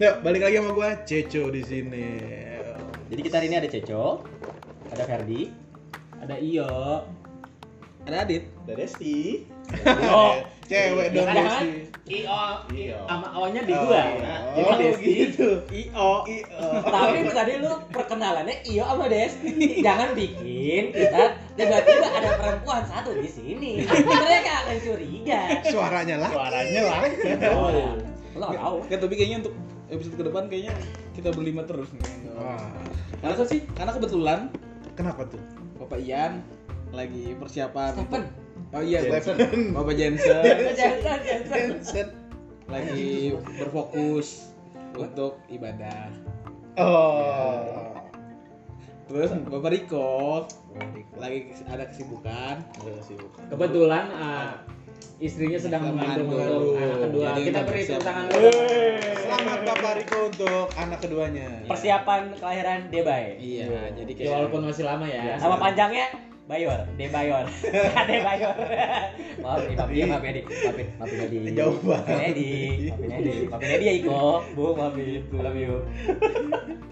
Yuk, 0.00 0.24
balik 0.24 0.40
lagi 0.48 0.56
sama 0.56 0.72
gua 0.72 0.96
Ceco 1.04 1.52
di 1.52 1.60
sini. 1.60 2.16
Jadi 3.12 3.20
kita 3.20 3.36
hari 3.36 3.52
ini 3.52 3.56
ada 3.60 3.68
Ceco, 3.68 4.24
ada 4.88 5.04
Ferdi, 5.04 5.52
ada 6.24 6.40
Iyo, 6.40 7.04
ada 8.08 8.24
Adit. 8.24 8.48
Ada 8.64 8.80
Desti. 8.80 9.44
Oh, 10.08 10.40
Cewek 10.64 11.12
Ya 11.12 11.20
dong 11.20 11.28
kan, 11.28 11.36
Desti. 11.36 11.68
Iyo, 12.08 12.40
Iyo. 12.72 12.98
sama 13.12 13.28
O-nya 13.44 13.60
di 13.60 13.76
Oh, 13.76 13.92
gua. 13.92 14.00
iya. 14.00 14.34
Jadi 14.56 14.64
Oh, 14.64 14.76
Desti, 14.80 15.04
gitu. 15.12 15.48
Iyo. 15.68 16.08
Iyo. 16.24 16.48
Tapi 16.80 17.18
tadi 17.28 17.52
lu 17.60 17.72
perkenalannya 17.92 18.56
Iyo 18.64 18.84
sama 18.88 19.04
Desti. 19.04 19.84
Jangan 19.84 20.16
bikin 20.16 20.96
kita 20.96 21.36
tiba-tiba 21.60 22.08
ada 22.08 22.30
perempuan 22.40 22.88
satu 22.88 23.12
di 23.20 23.28
sini. 23.28 23.84
Mereka 23.84 24.50
akan 24.64 24.76
curiga. 24.80 25.60
Suaranya 25.68 26.24
lah. 26.24 26.30
suaranya 26.32 26.80
lah 26.88 27.00
Oh, 27.52 27.68
lo 28.40 28.48
tahu. 28.48 28.76
Kan 28.88 28.96
tapi 28.96 29.14
kayaknya 29.20 29.44
untuk 29.44 29.52
episode 29.90 30.16
ke 30.16 30.24
depan 30.24 30.46
kayaknya 30.46 30.74
kita 31.12 31.34
berlima 31.34 31.66
terus 31.66 31.90
nih. 31.92 32.30
Wah, 32.38 32.70
sih? 33.46 33.66
Karena 33.74 33.92
kebetulan 33.94 34.40
kenapa 34.94 35.26
tuh? 35.26 35.42
Bapak 35.76 36.00
Ian 36.00 36.40
lagi 36.94 37.34
persiapan. 37.38 37.92
Stephen. 37.98 38.24
Oh 38.70 38.82
iya, 38.82 39.02
Jensen. 39.02 39.36
Bapak 39.74 39.94
Jensen 39.98 40.36
jangan. 40.78 41.20
Jensen. 41.50 42.08
lagi 42.70 43.34
berfokus 43.58 44.54
untuk 44.94 45.42
ibadah. 45.50 46.06
Oh. 46.78 47.98
Terus 49.10 49.34
Bapak 49.50 49.74
Riko 49.74 50.46
lagi 51.18 51.50
ada 51.66 51.82
kesibukan. 51.90 52.62
Kebetulan 53.50 54.06
uh, 54.14 54.54
istrinya 55.18 55.58
sedang 55.60 55.82
mengandung 55.90 56.28
mengandung. 56.28 56.62
untuk 56.62 56.80
anak 56.80 56.98
kedua. 57.04 57.24
Jadi 57.24 57.40
Kita 57.40 57.48
kita 57.50 57.60
beri 57.68 57.80
tepuk 57.84 58.02
tangan 58.02 58.24
dulu. 58.28 58.50
Selamat 59.20 59.58
Bapak 59.62 59.92
Riko 60.00 60.18
untuk 60.26 60.66
anak 60.74 60.98
keduanya. 61.00 61.48
Persiapan 61.66 62.20
kelahiran 62.36 62.80
Debay. 62.90 63.24
Iya, 63.38 63.66
jadi 63.94 64.10
Ya, 64.10 64.16
kayak 64.18 64.32
walaupun 64.36 64.60
masih 64.66 64.84
lama 64.84 65.06
ya. 65.06 65.38
Nama 65.38 65.56
panjangnya 65.56 66.06
Bayor, 66.50 66.82
Debayor. 66.98 67.46
Debayor. 68.10 68.54
maaf, 69.46 69.62
nih, 69.70 69.76
maafin, 69.78 70.10
maafin 70.10 70.30
Edi, 70.34 70.42
maafin, 70.42 70.86
maafin 70.98 71.18
Edi. 71.30 71.38
Jauh 71.54 71.78
banget. 71.78 72.10
Maafin 72.10 72.26
Edi, 72.26 72.50
maafin 72.90 73.10
Edi, 73.14 73.34
maafin 73.46 73.70
Edi 73.78 73.84
ya 73.86 73.94
Iko. 74.02 74.42
Bu, 74.58 74.74
maafin, 74.74 75.22
I 75.30 75.38
love 75.38 75.54
you. 75.54 75.78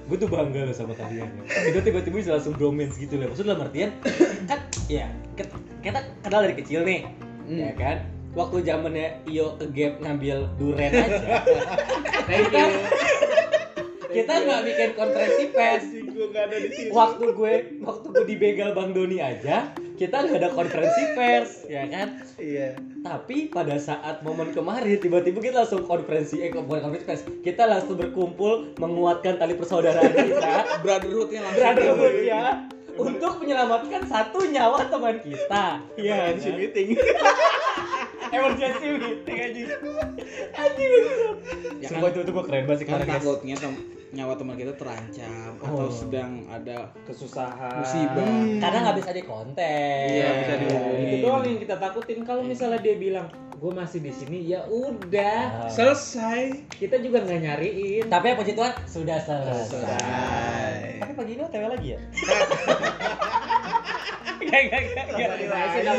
Gue 0.07 0.15
tuh 0.17 0.31
bangga 0.31 0.63
loh 0.63 0.71
sama 0.79 0.95
kalian. 0.95 1.27
ya. 1.27 1.75
Itu 1.75 1.83
tiba-tiba 1.83 2.17
bisa 2.23 2.39
langsung 2.39 2.55
bromance 2.55 3.03
gitu 3.03 3.19
loh. 3.19 3.35
Maksudnya 3.35 3.59
dalam 3.59 3.67
artian 3.67 3.91
kan, 4.51 4.59
ya 4.87 5.11
kita 5.35 6.07
kenal 6.23 6.47
dari 6.47 6.55
kecil 6.55 6.87
nih, 6.87 7.11
ya 7.49 7.73
kan. 7.75 7.97
Waktu 8.37 8.61
zamannya 8.63 9.25
Iyo 9.25 9.57
ke 9.57 9.67
gap 9.73 9.99
ngambil 9.99 10.47
duren 10.61 10.93
aja, 10.93 11.43
Thank 12.29 12.53
kita 12.53 12.61
you. 12.61 12.81
kita 14.09 14.33
nggak 14.41 14.61
bikin 14.65 14.91
konferensi 14.95 15.45
pers. 15.51 15.85
Waktu 16.91 17.25
gue 17.33 17.55
waktu 17.81 18.07
gue 18.09 18.25
dibegal 18.27 18.73
bang 18.73 18.91
Doni 18.93 19.19
aja 19.19 19.69
kita 19.95 20.23
nggak 20.23 20.39
ada 20.39 20.51
konferensi 20.51 21.03
pers 21.13 21.67
ya 21.67 21.83
kan 21.87 22.23
Iya. 22.39 22.79
tapi 23.03 23.51
pada 23.51 23.75
saat 23.77 24.23
momen 24.23 24.55
kemarin 24.55 24.95
tiba-tiba 24.97 25.43
kita 25.43 25.67
langsung 25.67 25.83
konferensi 25.83 26.39
eh 26.39 26.55
bukan 26.55 26.87
konferensi 26.87 27.03
pers 27.05 27.23
kita 27.43 27.67
langsung 27.67 27.99
berkumpul 27.99 28.79
menguatkan 28.79 29.37
tali 29.37 29.59
persaudaraan 29.59 30.15
kita 30.15 30.55
brotherhoodnya 30.81 31.41
langsung. 31.43 31.59
brotherhood 31.59 32.17
ya 32.23 32.43
untuk 33.01 33.33
menyelamatkan 33.39 34.03
satu 34.05 34.39
nyawa 34.45 34.85
teman 34.85 35.17
kita 35.19 35.65
iya 35.97 36.15
Emergency 36.29 36.45
kan? 36.45 36.57
meeting. 36.57 36.89
emergency 38.31 38.87
meeting 38.93 39.37
anjing 39.39 39.67
anjing 40.53 40.91
Ya 41.79 41.87
kan- 41.87 41.91
Sumpah 41.95 42.09
itu, 42.11 42.19
itu 42.21 42.31
gue 42.31 42.45
keren 42.45 42.65
banget 42.65 42.79
sih 42.79 42.87
Kan 42.87 43.01
guys 43.01 43.11
takutnya 43.17 43.55
tem- 43.57 43.83
nyawa 44.11 44.33
teman 44.35 44.55
kita 44.55 44.73
terancam 44.75 45.53
atau 45.59 45.85
Oh. 45.85 45.93
sedang 45.93 46.49
ada 46.49 46.89
Kesusahan. 47.05 47.77
musibah. 47.79 48.25
Hmm. 48.25 48.57
karena 48.59 48.79
nggak 48.83 48.97
bisa 48.99 49.11
dikonten 49.13 50.07
Iya, 50.09 50.29
bisa 50.39 50.55
dihubungi. 50.59 51.05
Itu 51.05 51.17
doang 51.23 51.43
yang 51.45 51.61
kita 51.61 51.77
takutin 51.77 52.21
kalau 52.23 52.43
misalnya 52.43 52.81
dia 52.81 52.97
bilang 52.97 53.29
gue 53.59 53.73
masih 53.73 53.99
di 53.99 54.11
sini 54.11 54.39
ya 54.47 54.63
udah 54.65 55.39
Ah. 55.61 55.69
Selesai. 55.69 56.71
kita 56.71 56.97
juga 56.97 57.19
nggak 57.21 57.41
nyariin 57.41 58.05
Tapi 58.07 58.25
yang 58.25 58.39
puji 58.39 58.53
Tuhan 58.53 58.73
sudah 58.85 59.19
selesai. 59.19 59.67
Selesai. 59.69 60.75
Tapi 60.99 61.13
pagi 61.13 61.33
ini 61.33 61.43
OTW 61.43 61.65
lagi 61.67 61.89
ya? 61.89 61.99
Gak, 64.41 64.63
gak, 64.65 64.83
gak, 64.89 65.07
gak. 65.11 65.29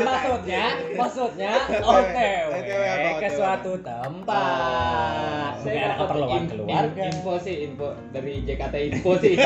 Maksudnya, 0.00 0.64
maksudnya 0.96 1.52
OTW 1.78 2.50
apa, 2.50 3.10
ke 3.20 3.28
suatu 3.30 3.72
tempat. 3.78 5.52
Mungkin 5.60 5.76
ada 5.78 5.94
keperluan 5.94 6.42
keluarga. 6.48 6.98
in- 6.98 7.12
info 7.12 7.32
sih 7.36 7.68
info 7.68 7.92
dari 8.10 8.40
JKT 8.42 8.74
info 8.90 9.12
sih 9.14 9.36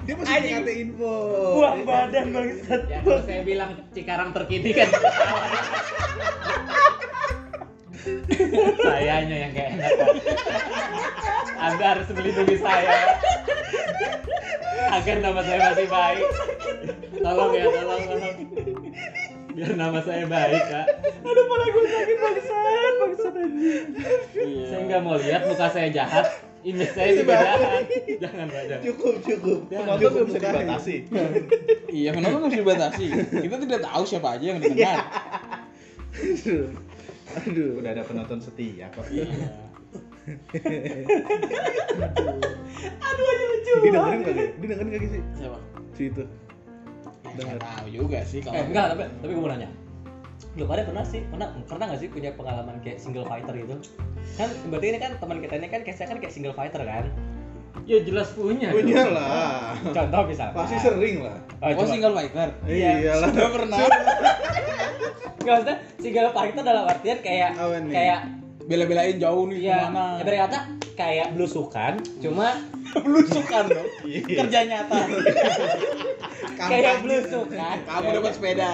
Dia 0.00 0.14
masih 0.16 0.32
Anjing. 0.32 0.52
ngasih 0.56 0.76
info. 0.80 1.12
Buang 1.54 1.80
badan 1.84 2.26
bangsat. 2.30 2.80
ya 2.86 2.98
kalau 3.00 3.20
saya 3.22 3.40
bilang 3.42 3.70
Cikarang 3.90 4.30
terkini 4.32 4.70
kan 4.72 4.88
sayanya 8.80 9.36
yang 9.38 9.52
kayak 9.52 9.70
enak 9.76 9.90
Pak. 9.92 10.08
anda 11.60 11.84
harus 11.86 12.08
melindungi 12.10 12.56
saya 12.56 12.96
agar 14.90 15.16
nama 15.20 15.40
saya 15.44 15.58
masih 15.68 15.86
baik 15.86 16.24
tolong 17.14 17.50
ya 17.52 17.64
tolong 17.68 18.02
tolong 18.08 18.34
biar 19.50 19.72
nama 19.76 19.98
saya 20.00 20.24
baik 20.24 20.62
kak 20.64 20.86
Aduh, 21.20 21.44
malah 21.46 21.68
gue 21.68 21.84
sakit 21.84 22.16
bangsat, 22.16 22.92
bangsat 22.96 23.34
anjing. 23.36 23.86
Iya. 24.32 24.64
saya 24.66 24.80
nggak 24.88 25.02
mau 25.04 25.14
lihat 25.14 25.42
muka 25.44 25.66
saya 25.68 25.88
jahat 25.92 26.26
image 26.60 26.92
saya 26.92 27.10
jahat 27.24 27.88
jangan 28.20 28.46
jangan 28.52 28.80
Cukup, 28.84 29.14
cukup. 29.24 29.58
Penonton 29.72 30.10
belum 30.12 30.26
bisa 30.28 30.38
dibatasi. 30.40 30.96
Iya, 31.90 32.10
kenapa 32.14 32.34
nggak 32.38 32.50
bisa 32.52 32.60
dibatasi? 32.62 33.06
Kita 33.44 33.56
tidak 33.64 33.80
tahu 33.84 34.02
siapa 34.04 34.28
aja 34.36 34.44
yang 34.44 34.58
mendengar. 34.60 34.96
Aduh. 36.20 36.66
Aduh, 37.30 37.78
udah 37.78 37.90
ada 37.94 38.02
penonton 38.02 38.38
setia 38.42 38.90
kok. 38.90 39.06
Iya. 39.08 39.26
Aduh, 43.00 43.24
aja 43.24 43.44
lucu 43.50 43.72
Dia 43.82 43.90
dengerin 43.94 44.20
kali? 44.26 44.44
Dia 44.58 44.66
dengerin 44.68 44.90
kali 44.90 45.06
sih? 45.08 45.22
Siapa? 45.38 45.58
Si 45.94 46.02
itu. 46.10 46.22
Nggak 47.30 47.62
tahu 47.62 47.86
juga 47.88 48.18
sih 48.26 48.40
kalau. 48.42 48.58
Eh, 48.58 48.64
enggak, 48.66 48.86
tapi 48.94 49.02
tapi 49.22 49.30
gue 49.32 49.42
mau 49.42 49.50
nanya. 49.50 49.70
Lu 50.54 50.64
pada 50.64 50.82
pernah 50.82 51.04
sih, 51.04 51.22
pernah 51.26 51.48
pernah 51.62 51.84
nggak 51.88 52.00
sih 52.00 52.08
punya 52.08 52.30
pengalaman 52.34 52.80
kayak 52.80 52.98
single 52.98 53.24
fighter 53.24 53.54
gitu? 53.54 53.74
Kan 54.34 54.48
berarti 54.66 54.86
ini 54.88 54.98
kan 54.98 55.10
teman 55.16 55.38
kita 55.38 55.54
ini 55.56 55.68
kan 55.68 55.80
case 55.82 56.02
kan 56.02 56.16
kayak 56.16 56.32
single 56.32 56.52
fighter 56.52 56.82
kan? 56.82 57.06
ya 57.86 58.02
jelas 58.02 58.34
punya 58.34 58.70
Punya 58.70 59.02
dong. 59.02 59.14
lah. 59.14 59.72
Contoh 59.80 60.22
misalnya. 60.26 60.54
Pasti 60.54 60.76
sering 60.78 61.22
lah. 61.22 61.38
Oh, 61.58 61.70
Oh, 61.74 61.86
single 61.86 62.12
fighter. 62.12 62.48
Iya. 62.62 62.90
Iyalah. 62.98 63.28
Sudah 63.30 63.48
pernah 63.48 63.78
Nggak 65.40 65.54
maksudnya 65.56 65.76
single 65.96 66.30
fighter 66.30 66.62
dalam 66.62 66.84
artian 66.84 67.18
kayak 67.20 67.50
kayak 67.88 68.20
bela-belain 68.68 69.16
jauh 69.16 69.48
nih 69.48 69.66
ya 69.66 69.78
ke 69.80 69.90
mana? 69.90 70.04
ibarat 70.20 70.38
kata 70.46 70.58
kayak 70.94 71.26
belusukan 71.32 71.92
cuma 72.20 72.48
belusukan 73.06 73.64
dong. 73.66 73.88
Iya. 74.04 74.36
Kerja 74.44 74.58
nyata. 74.68 74.98
kayak 76.68 76.94
belusukan 77.00 77.76
Kamu 77.88 78.08
dapat 78.20 78.32
sepeda. 78.36 78.68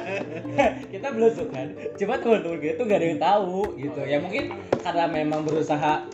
kita 0.92 1.08
belusukan 1.14 1.66
cuma 1.96 2.14
teman-teman 2.18 2.58
kita 2.60 2.74
tuh 2.76 2.84
gak 2.84 2.98
ada 3.00 3.06
yang 3.08 3.20
tahu 3.20 3.60
gitu. 3.78 4.00
Ya 4.04 4.18
mungkin 4.20 4.44
karena 4.84 5.04
memang 5.08 5.40
berusaha 5.46 6.04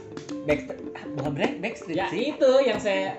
back 0.47 0.61
bukan 1.17 1.31
break 1.33 1.53
backstreet 1.59 1.97
ya 1.97 2.07
sih. 2.13 2.37
itu 2.37 2.51
yang 2.63 2.79
saya 2.79 3.19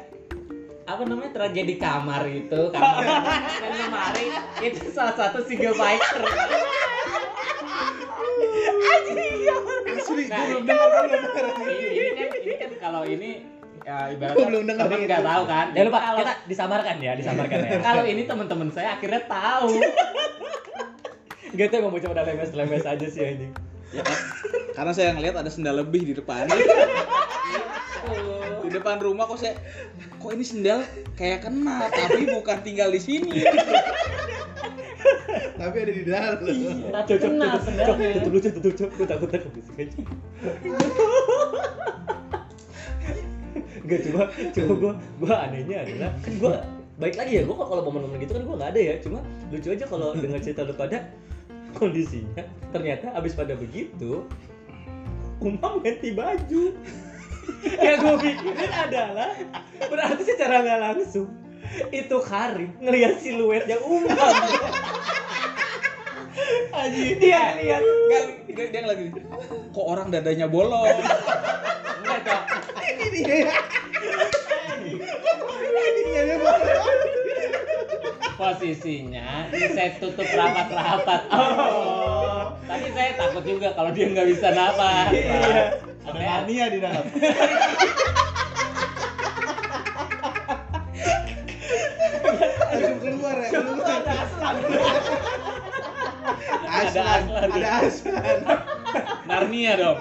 apa 0.87 1.03
namanya 1.03 1.35
tragedi 1.35 1.75
kamar 1.75 2.23
itu 2.31 2.71
kamar 2.71 3.03
dan 3.61 3.71
lemari 3.75 4.31
itu 4.63 4.87
salah 4.95 5.11
satu 5.17 5.43
single 5.43 5.75
fighter. 5.75 6.23
Asli, 8.77 9.27
gue 9.43 9.57
Nah, 10.27 10.43
belum 10.43 10.63
dengar 10.67 10.87
belum 10.91 11.07
dengar. 11.07 11.45
ini, 11.71 11.87
ini 11.87 12.11
kan 12.19 12.39
ini 12.41 12.55
kan 12.59 12.71
kalau 12.79 13.01
ini 13.07 13.31
ya 13.85 13.97
ibaratnya 14.15 14.45
belum 14.47 14.63
dengar 14.65 14.85
temen 14.89 15.05
nggak 15.05 15.23
tahu 15.25 15.43
kan 15.45 15.65
jangan 15.75 15.87
lupa 15.91 15.99
kalau 15.99 16.17
kita 16.23 16.33
disamarkan 16.49 16.95
ya 17.03 17.11
disamarkan 17.19 17.57
ya 17.61 17.79
kalau 17.83 18.03
ini 18.07 18.21
teman-teman 18.25 18.69
saya 18.73 18.89
akhirnya 18.97 19.21
tahu 19.29 19.69
gitu 21.57 21.73
emang 21.73 21.91
bocah 21.93 22.09
pada 22.11 22.23
lemes-lemes 22.27 22.85
aja 22.85 23.07
sih 23.07 23.23
anjing 23.23 23.53
Ya 23.95 24.03
kan? 24.03 24.19
Karena 24.75 24.91
saya 24.91 25.15
ngeliat 25.15 25.35
ada 25.39 25.47
sendal 25.47 25.79
lebih 25.79 26.03
di 26.03 26.13
depan. 26.15 26.47
di 28.67 28.75
depan 28.75 28.99
rumah 28.99 29.31
kok 29.31 29.39
saya 29.39 29.55
kok 30.19 30.31
ini 30.35 30.43
sendal 30.43 30.83
kayak 31.15 31.47
kena 31.47 31.87
tapi 31.87 32.27
bukan 32.27 32.59
tinggal 32.67 32.91
di 32.91 32.99
sini. 32.99 33.47
Tapi 35.55 35.75
ada 35.87 35.93
di 35.95 36.03
dalam. 36.03 36.37
tapi 36.91 37.15
kena 37.15 37.63
sendalnya 37.63 38.19
tutup 38.19 38.31
lu 38.35 38.39
tutup 38.43 38.73
cok 38.75 38.89
gue 38.91 39.07
takut 39.07 39.29
takut 39.31 39.51
bisik 39.55 39.87
aja 39.87 39.99
Gak 43.87 43.99
coba 44.11 44.21
coba 44.51 44.73
gue 44.75 44.93
gue 45.23 45.33
anehnya 45.33 45.77
adalah 45.87 46.11
kan 46.19 46.33
gue 46.35 46.53
baik 46.97 47.15
lagi 47.15 47.31
ya 47.39 47.43
gue 47.45 47.55
kalau 47.55 47.83
momen-momen 47.87 48.17
gitu 48.19 48.33
kan 48.35 48.43
gue 48.43 48.55
nggak 48.59 48.71
ada 48.75 48.81
ya. 48.81 48.95
Cuma 48.99 49.19
lucu 49.49 49.67
aja 49.71 49.85
kalau 49.87 50.13
dengar 50.13 50.39
cerita 50.43 50.61
lu 50.67 50.75
pada 50.75 51.07
kondisinya. 51.73 52.43
Ternyata 52.75 53.15
abis 53.15 53.33
pada 53.33 53.55
begitu 53.55 54.27
umam 55.39 55.79
ganti 55.79 56.11
baju. 56.11 56.63
Yang 57.85 57.97
gue 58.03 58.15
pikirin 58.27 58.73
adalah 58.75 59.31
berarti 59.87 60.23
secara 60.27 60.61
nggak 60.61 60.79
langsung 60.83 61.31
itu 61.91 62.17
Karim 62.23 62.71
ngelihat 62.79 63.19
siluet 63.19 63.65
yang 63.67 63.83
umam. 63.83 64.15
Aji 66.77 67.17
dia 67.17 67.57
lihat. 67.57 67.81
Enggak, 67.81 68.23
dia, 68.53 68.65
dia 68.69 68.83
lagi 68.85 69.05
kok 69.73 69.85
orang 69.85 70.07
dadanya 70.13 70.47
bolong. 70.47 70.85
Posisinya 78.37 79.49
saya 79.49 79.97
tutup 79.97 80.29
rapat-rapat. 80.29 81.21
Oh. 81.33 82.53
Tapi 82.69 82.87
saya 82.93 83.17
takut 83.17 83.41
juga 83.41 83.73
kalau 83.73 83.89
dia 83.89 84.13
nggak 84.13 84.27
bisa 84.29 84.53
napas. 84.53 85.09
Iya. 85.09 85.81
Ada 86.07 86.19
Narnia 86.21 86.65
di 86.69 86.79
dalam. 86.79 87.05
Aduh, 92.67 92.95
keluar 93.01 93.35
ya, 93.41 93.49
keluar. 93.51 93.89
ada 93.89 94.13
aslan 94.23 94.55
Aslan, 96.67 97.21
ada 97.33 97.69
aslan. 97.81 98.39
Narnia 99.25 99.73
dong. 99.75 99.99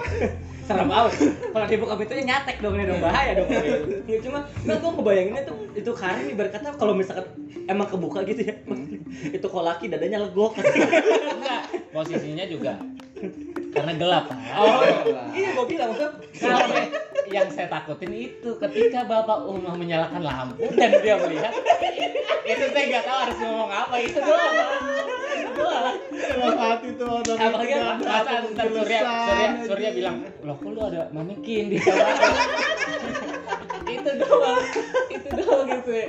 Serem 0.67 0.91
amat 0.91 1.15
kalau 1.55 1.65
dibuka 1.71 1.93
pintunya 1.95 2.23
nyatek 2.35 2.59
dong 2.59 2.75
ini 2.75 2.85
dong 2.91 2.99
bahaya 2.99 3.31
dong. 3.39 3.47
Ya, 4.11 4.17
cuma 4.23 4.39
nggak 4.63 4.77
gue 4.83 4.91
ngebayanginnya 4.99 5.43
tuh 5.47 5.55
itu 5.75 5.91
Karim 5.95 6.27
ibarat 6.31 6.51
kata 6.55 6.75
kalau 6.75 6.93
misalkan 6.95 7.27
emang 7.67 7.87
kebuka 7.87 8.23
gitu 8.27 8.43
ya 8.43 8.55
itu 9.39 9.45
kalau 9.47 9.63
laki 9.63 9.87
dadanya 9.87 10.27
legok. 10.27 10.59
Enggak, 11.39 11.61
posisinya 11.95 12.45
juga 12.51 12.75
karena 13.73 13.93
gelap. 13.97 14.25
oh 14.29 14.81
iya. 15.33 15.49
gue 15.57 15.65
bilang 15.65 15.89
maksudnya 15.89 16.93
yang 17.27 17.49
saya 17.49 17.67
takutin 17.67 18.13
itu 18.13 18.49
ketika 18.61 19.03
Bapak 19.09 19.49
Umar 19.49 19.73
menyalakan 19.75 20.21
lampu 20.21 20.69
dan 20.77 20.91
dia 21.01 21.17
melihat 21.19 21.53
itu 22.47 22.65
saya 22.71 22.85
nggak 22.87 23.03
tahu 23.03 23.17
harus 23.27 23.37
ngomong 23.43 23.71
apa 23.73 23.95
itu 23.99 24.19
doang. 24.21 24.55
Dalam 25.57 26.57
hati 26.57 26.89
tuh 26.93 27.07
orang. 27.09 27.37
Apalagi 27.37 27.73
masa 27.99 28.33
ntar 28.47 28.65
Surya, 28.67 28.99
Surya, 29.01 29.47
Surya 29.65 29.89
bilang, 29.91 30.15
loh 30.41 30.55
kok 30.55 30.69
lu 30.69 30.81
ada 30.81 31.01
manekin 31.09 31.65
di 31.67 31.77
kamar? 31.77 32.13
itu 33.87 34.11
doang, 34.19 34.59
itu 35.07 35.27
doang 35.33 35.65
gitu 35.71 35.91
ya. 35.91 36.07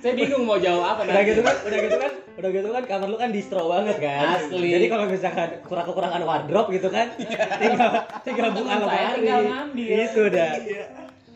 Saya 0.00 0.12
bingung 0.14 0.42
mau 0.42 0.56
jawab 0.56 0.96
apa 0.96 1.00
udah 1.04 1.12
nanti. 1.12 1.28
gitu 1.28 1.40
kan 1.40 1.56
udah 1.60 1.78
gitu 1.78 1.96
kan 1.96 2.12
udah 2.34 2.50
gitu 2.50 2.68
kan 2.70 2.82
kamar 2.84 3.06
lu 3.06 3.16
kan 3.16 3.30
distro 3.30 3.68
banget 3.68 3.96
kan 4.00 4.26
Asli. 4.40 4.68
jadi 4.70 4.86
kalau 4.88 5.04
misalkan 5.06 5.50
kurang 5.62 5.84
kekurangan 5.84 6.22
wardrobe 6.24 6.72
gitu 6.72 6.88
kan 6.88 7.12
tinggal 7.12 7.90
tinggal 8.24 8.48
buka 8.50 8.72
lemari 8.80 9.12
tinggal 9.14 9.40
ngambil. 9.44 9.86
itu 9.92 10.22
dah 10.26 10.52
Iya. 10.56 10.84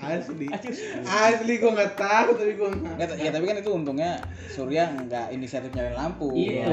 Asli. 0.05 0.47
Asli 1.05 1.53
gua 1.59 1.71
nggak 1.73 1.93
tahu 1.97 2.29
tapi 2.37 2.53
gua 2.55 2.69
nggak. 2.73 3.17
Ya 3.17 3.31
tapi 3.33 3.45
kan 3.49 3.57
itu 3.59 3.71
untungnya 3.73 4.11
Surya 4.53 4.93
nggak 4.93 5.33
inisiatif 5.33 5.73
nyalain 5.73 5.97
lampu. 5.97 6.29
Iya. 6.37 6.69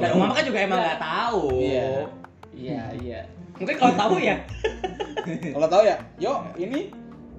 dan 0.00 0.10
mama 0.16 0.32
kan 0.32 0.44
juga 0.44 0.58
emang 0.64 0.80
nggak 0.80 1.00
tahu 1.00 1.42
Iya. 1.60 1.88
Iya, 2.50 2.82
iya. 2.98 3.20
mungkin 3.56 3.76
kalau 3.78 3.94
tahu 3.94 4.14
ya 4.18 4.36
Kalau 5.54 5.68
tahu 5.68 5.82
ya, 5.84 5.96
yuk 6.16 6.38
ini 6.56 6.90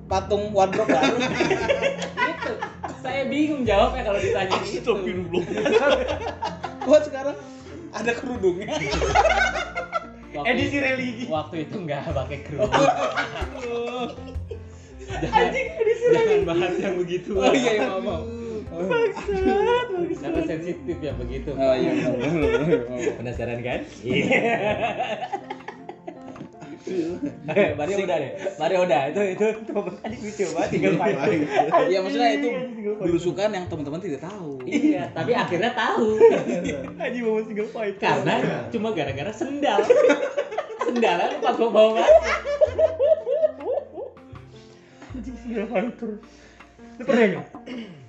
patung 0.05 0.53
wardrobe 0.53 0.91
baru. 0.91 1.17
itu 2.31 2.51
saya 3.01 3.25
bingung 3.25 3.65
jawabnya 3.65 4.05
kalau 4.05 4.19
ditanya 4.21 4.57
itu 4.61 4.93
Buat 6.87 7.01
sekarang 7.09 7.37
ada 7.91 8.11
kerudungnya. 8.15 8.71
waktu, 10.31 10.47
edisi 10.47 10.77
religi 10.79 11.25
waktu 11.27 11.67
itu 11.67 11.75
nggak 11.75 12.15
pakai 12.15 12.39
kerudung 12.47 12.71
anjing 15.19 15.67
edisi 15.79 16.05
jangan 16.11 16.41
bahas 16.47 16.73
yang 16.79 16.95
begitu. 16.97 17.31
Oh 17.37 17.53
iya, 17.53 17.71
iya 17.77 17.87
mau 17.89 18.01
mau. 18.01 18.23
karena 20.21 20.41
sensitif 20.47 20.97
ya 21.03 21.11
begitu? 21.19 21.49
Oh 21.53 21.75
iya, 21.75 21.91
mau, 22.07 22.99
penasaran 23.19 23.59
kan? 23.59 23.79
Iya. 24.01 24.39
Mari 27.51 27.93
udah 28.03 28.17
deh, 28.17 28.31
Mari 28.57 28.75
udah. 28.79 29.01
Itu 29.13 29.21
itu 29.37 29.45
anjing 30.01 30.21
lucu 30.25 30.43
banget 30.55 30.69
tinggal 30.73 30.93
main. 30.97 31.15
Iya 31.87 31.99
maksudnya 32.01 32.29
itu 32.35 32.49
belusukan 32.97 33.49
yang 33.53 33.65
teman-teman 33.69 34.01
tidak 34.01 34.21
tahu. 34.25 34.59
iya 34.65 35.07
tapi 35.13 35.31
akhirnya 35.37 35.71
tahu. 35.77 36.17
Anjing 36.97 37.23
mau 37.23 37.41
single 37.45 37.69
fight. 37.69 37.95
karena 38.01 38.65
cuma 38.73 38.91
gara-gara 38.95 39.31
sendal. 39.31 39.81
Sendalnya 40.91 41.37
lupa 41.37 41.49
gua 41.55 41.69
bawa 41.69 42.03
single 45.51 45.67
fighter. 45.67 46.11
Lu 46.95 47.03
pernah 47.03 47.25
nggak? 47.27 47.47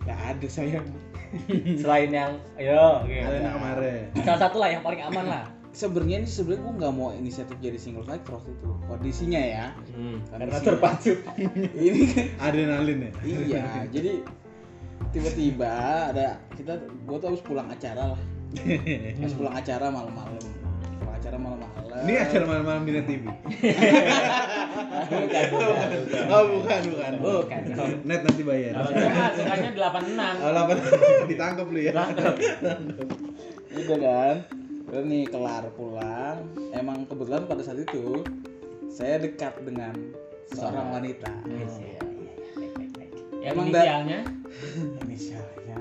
Gak 0.07 0.21
ada 0.31 0.47
sayang. 0.47 0.87
Selain 1.83 2.11
yang 2.13 2.33
ayo, 2.61 3.03
oke. 3.03 3.11
Ada 3.11 3.37
yang 3.41 3.55
kemarin. 3.59 4.03
Salah 4.23 4.41
satu 4.47 4.57
lah 4.63 4.69
yang 4.71 4.83
paling 4.87 5.03
aman 5.03 5.27
lah. 5.27 5.45
Sebenarnya 5.73 6.21
ini 6.21 6.29
sebenarnya 6.29 6.63
gue 6.69 6.75
nggak 6.85 6.93
mau 6.93 7.09
inisiatif 7.17 7.57
jadi 7.59 7.81
single 7.81 8.05
fighter 8.05 8.37
waktu 8.37 8.53
itu. 8.53 8.71
Kondisinya 8.87 9.41
ya. 9.41 9.67
Karena 10.29 10.61
terpacu. 10.61 11.13
Ini 11.81 12.01
kan 12.13 12.27
Adrenalin 12.53 13.09
ya. 13.09 13.13
iya, 13.25 13.65
jadi 13.95 14.21
tiba-tiba 15.17 15.73
ada 16.13 16.37
kita 16.53 16.77
gue 16.77 17.17
tuh 17.17 17.29
habis 17.33 17.41
pulang 17.41 17.73
acara 17.73 18.13
lah. 18.13 18.21
Habis 19.17 19.33
pulang 19.33 19.57
acara 19.57 19.89
malam-malam. 19.89 20.45
Acara 21.23 21.39
malam-malam. 21.39 22.03
Ini 22.03 22.15
acara 22.19 22.45
malam-malam 22.45 22.83
di 22.83 22.93
Net 22.93 23.07
TV. 23.07 23.25
bukan 25.07 25.45
bukan 25.49 25.89
Oh 26.29 26.43
bukan 26.51 26.81
bukan. 26.89 27.13
Bukan. 27.21 27.61
Net 28.03 28.21
nanti 28.23 28.43
bayar. 28.43 28.73
sukanya 29.33 29.71
86 29.71 30.43
Oh, 30.43 30.51
lapan 30.53 30.77
ditangkap 31.31 31.67
lu 31.69 31.79
ya. 31.79 31.93
Udah 33.73 33.99
kan. 33.99 34.37
Udah 34.83 35.03
nih 35.05 35.23
kelar 35.25 35.65
pulang. 35.73 36.39
Emang 36.75 37.07
kebetulan 37.07 37.47
pada 37.47 37.63
saat 37.63 37.79
itu 37.79 38.27
saya 38.91 39.17
dekat 39.17 39.63
dengan 39.63 39.95
seorang 40.51 40.91
wanita. 40.93 41.31
yang 41.47 41.71
Emang 43.49 43.71
da- 43.71 43.83
inisialnya 43.83 44.21
Inisialnya 45.03 45.79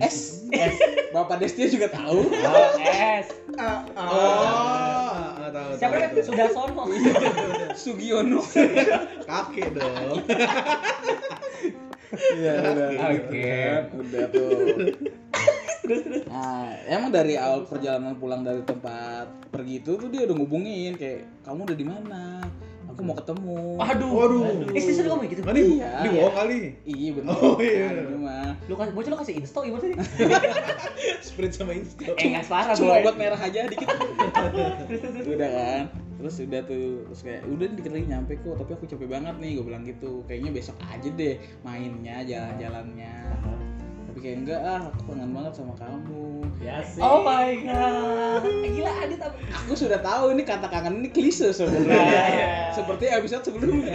S. 0.00 0.44
S. 0.48 0.74
Bapak 1.12 1.36
Destia 1.38 1.68
juga 1.68 1.88
tahu. 1.88 2.26
Oh, 2.26 2.70
S. 2.82 3.28
Oh, 3.54 3.82
ah, 3.94 5.48
tahu. 5.50 5.70
Siapa 5.78 5.94
tahu, 5.94 6.10
tahu. 6.18 6.26
sudah 6.26 6.46
sono. 6.50 6.82
Sugiono. 7.82 8.40
Kakek 9.24 9.68
dong. 9.78 10.18
Iya, 12.14 12.52
udah. 12.62 12.88
Oke. 13.14 13.54
Udah 13.94 14.24
tuh. 14.30 14.58
Nah, 16.30 16.72
emang 16.88 17.12
dari 17.12 17.36
awal 17.36 17.68
perjalanan 17.68 18.16
pulang 18.16 18.40
dari 18.40 18.64
tempat 18.64 19.28
pergi 19.52 19.84
itu 19.84 19.92
tuh 20.00 20.08
dia 20.08 20.24
udah 20.24 20.36
ngubungin 20.36 20.96
kayak 20.96 21.28
kamu 21.44 21.60
udah 21.68 21.76
di 21.76 21.86
mana? 21.86 22.22
Aku 22.94 23.02
mau 23.02 23.18
ketemu. 23.18 23.58
Waduh. 23.74 24.10
Waduh. 24.14 24.42
Eh, 24.70 24.78
serius 24.78 25.02
lu 25.02 25.10
ngomong 25.10 25.26
gitu? 25.26 25.42
Ini 25.42 25.62
Iya. 25.82 25.90
ini 25.98 26.08
bohong 26.14 26.34
kali. 26.38 26.56
Iya 26.86 27.10
bener. 27.18 27.34
Oh, 27.34 27.58
iya. 27.58 27.86
Nah. 28.14 28.50
Lu 28.70 28.74
kan 28.78 28.94
bocah 28.94 29.10
lu 29.10 29.18
kasih 29.18 29.34
insto 29.42 29.58
gimana 29.66 29.82
sih? 29.82 29.90
Sprint 31.26 31.52
sama 31.58 31.74
Insta. 31.74 32.06
Eh, 32.06 32.26
enggak 32.30 32.46
parah, 32.46 32.74
Cuma 32.78 33.02
buat 33.02 33.18
merah 33.18 33.40
aja 33.40 33.66
dikit. 33.66 33.90
udah 35.34 35.50
kan. 35.50 35.84
Terus 36.14 36.34
udah 36.40 36.60
tuh 36.64 36.86
terus 37.10 37.20
kayak 37.26 37.42
udah 37.50 37.66
dikit 37.74 37.92
lagi 37.92 38.06
nyampe 38.06 38.32
kok, 38.38 38.54
tapi 38.56 38.70
aku 38.78 38.84
capek 38.86 39.08
banget 39.10 39.34
nih, 39.42 39.50
gue 39.58 39.64
bilang 39.66 39.82
gitu. 39.82 40.22
Kayaknya 40.24 40.50
besok 40.54 40.76
aja 40.86 41.08
deh 41.10 41.34
mainnya, 41.66 42.22
jalan-jalannya. 42.22 43.14
Tapi 44.14 44.30
kayak 44.30 44.46
enggak 44.46 44.60
ah, 44.62 44.94
aku 44.94 45.10
kangen 45.10 45.34
banget 45.34 45.52
sama 45.58 45.74
kamu. 45.74 46.46
ya 46.62 46.78
sih 46.86 47.02
Oh 47.02 47.26
my 47.26 47.50
god. 47.66 48.46
Gila 48.46 48.92
Adit 49.02 49.18
apa? 49.18 49.34
Aku 49.58 49.74
sudah 49.74 49.98
tahu 49.98 50.30
ini 50.30 50.46
kata 50.46 50.70
kangen 50.70 51.02
ini 51.02 51.10
klise 51.10 51.50
sebenarnya. 51.50 51.98
Iya, 51.98 52.22
iya. 52.30 52.46
Seperti 52.70 53.10
episode 53.10 53.42
sebelumnya. 53.42 53.90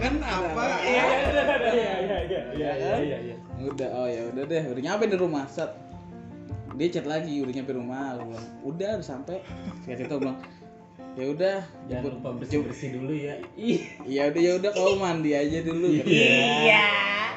Kangen 0.00 0.16
apa? 0.24 0.80
Iya, 0.80 1.04
iya, 1.04 1.42
iya, 1.76 2.18
iya, 2.24 2.40
iya, 2.56 2.70
kan? 2.72 3.00
iya, 3.04 3.18
iya. 3.20 3.36
Udah, 3.68 3.88
oh 4.00 4.08
ya 4.08 4.32
udah 4.32 4.42
deh, 4.48 4.64
udah 4.72 4.80
nyampe 4.80 5.04
di 5.12 5.16
rumah 5.20 5.44
set. 5.44 5.68
Dia 6.80 6.88
chat 6.88 7.04
lagi, 7.04 7.44
udah 7.44 7.52
nyampe 7.52 7.72
rumah, 7.76 8.16
aku 8.16 8.32
bilang, 8.32 8.48
udah 8.64 8.90
udah 8.96 9.04
sampai. 9.04 9.44
Kayak 9.84 10.08
itu 10.08 10.16
bilang, 10.16 10.40
ya 11.14 11.24
udah, 11.30 11.62
jangan 11.86 12.18
lupa 12.18 12.30
bersih 12.42 12.66
bersih 12.66 12.98
dulu 12.98 13.14
ya 13.14 13.38
ih 13.54 13.86
Iya 14.02 14.34
udah 14.34 14.40
ya 14.42 14.52
udah 14.58 14.70
kau 14.74 14.98
mandi 14.98 15.30
aja 15.30 15.62
dulu. 15.62 15.86
Iya. 16.02 16.02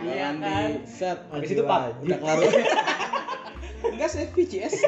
Iya 0.01 0.27
mandi, 0.33 0.45
kan. 0.45 0.69
set. 0.89 1.17
Habis 1.29 1.49
itu 1.53 1.63
Pak, 1.65 2.01
Udah 2.01 2.17
kelar. 2.17 2.37
Enggak 3.93 4.09
sih 4.13 4.25
VCS. 4.33 4.73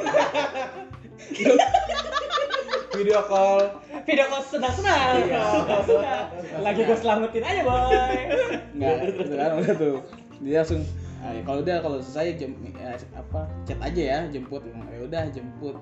Video 2.90 3.22
call. 3.30 3.80
video 4.04 4.26
call 4.28 4.44
senang-senang. 4.50 5.30
Iya. 5.30 5.46
Senang. 5.86 6.26
Lagi 6.66 6.82
gue 6.84 6.98
selamatin 6.98 7.44
aja, 7.46 7.62
boy. 7.62 8.18
Enggak, 8.74 8.94
itu 9.06 9.22
udah 9.30 9.78
tuh. 9.78 9.98
Dia 10.42 10.66
langsung 10.66 10.82
"Ah, 11.20 11.32
ya 11.32 11.42
kalau 11.44 11.60
udah 11.60 11.78
kalau 11.80 11.98
selesai 12.00 12.36
jem, 12.36 12.52
ya, 12.72 12.96
apa 13.14 13.46
chat 13.64 13.80
aja 13.80 14.02
ya 14.02 14.18
jemput. 14.30 14.64
Ya 14.66 15.00
udah 15.04 15.24
jemput. 15.30 15.76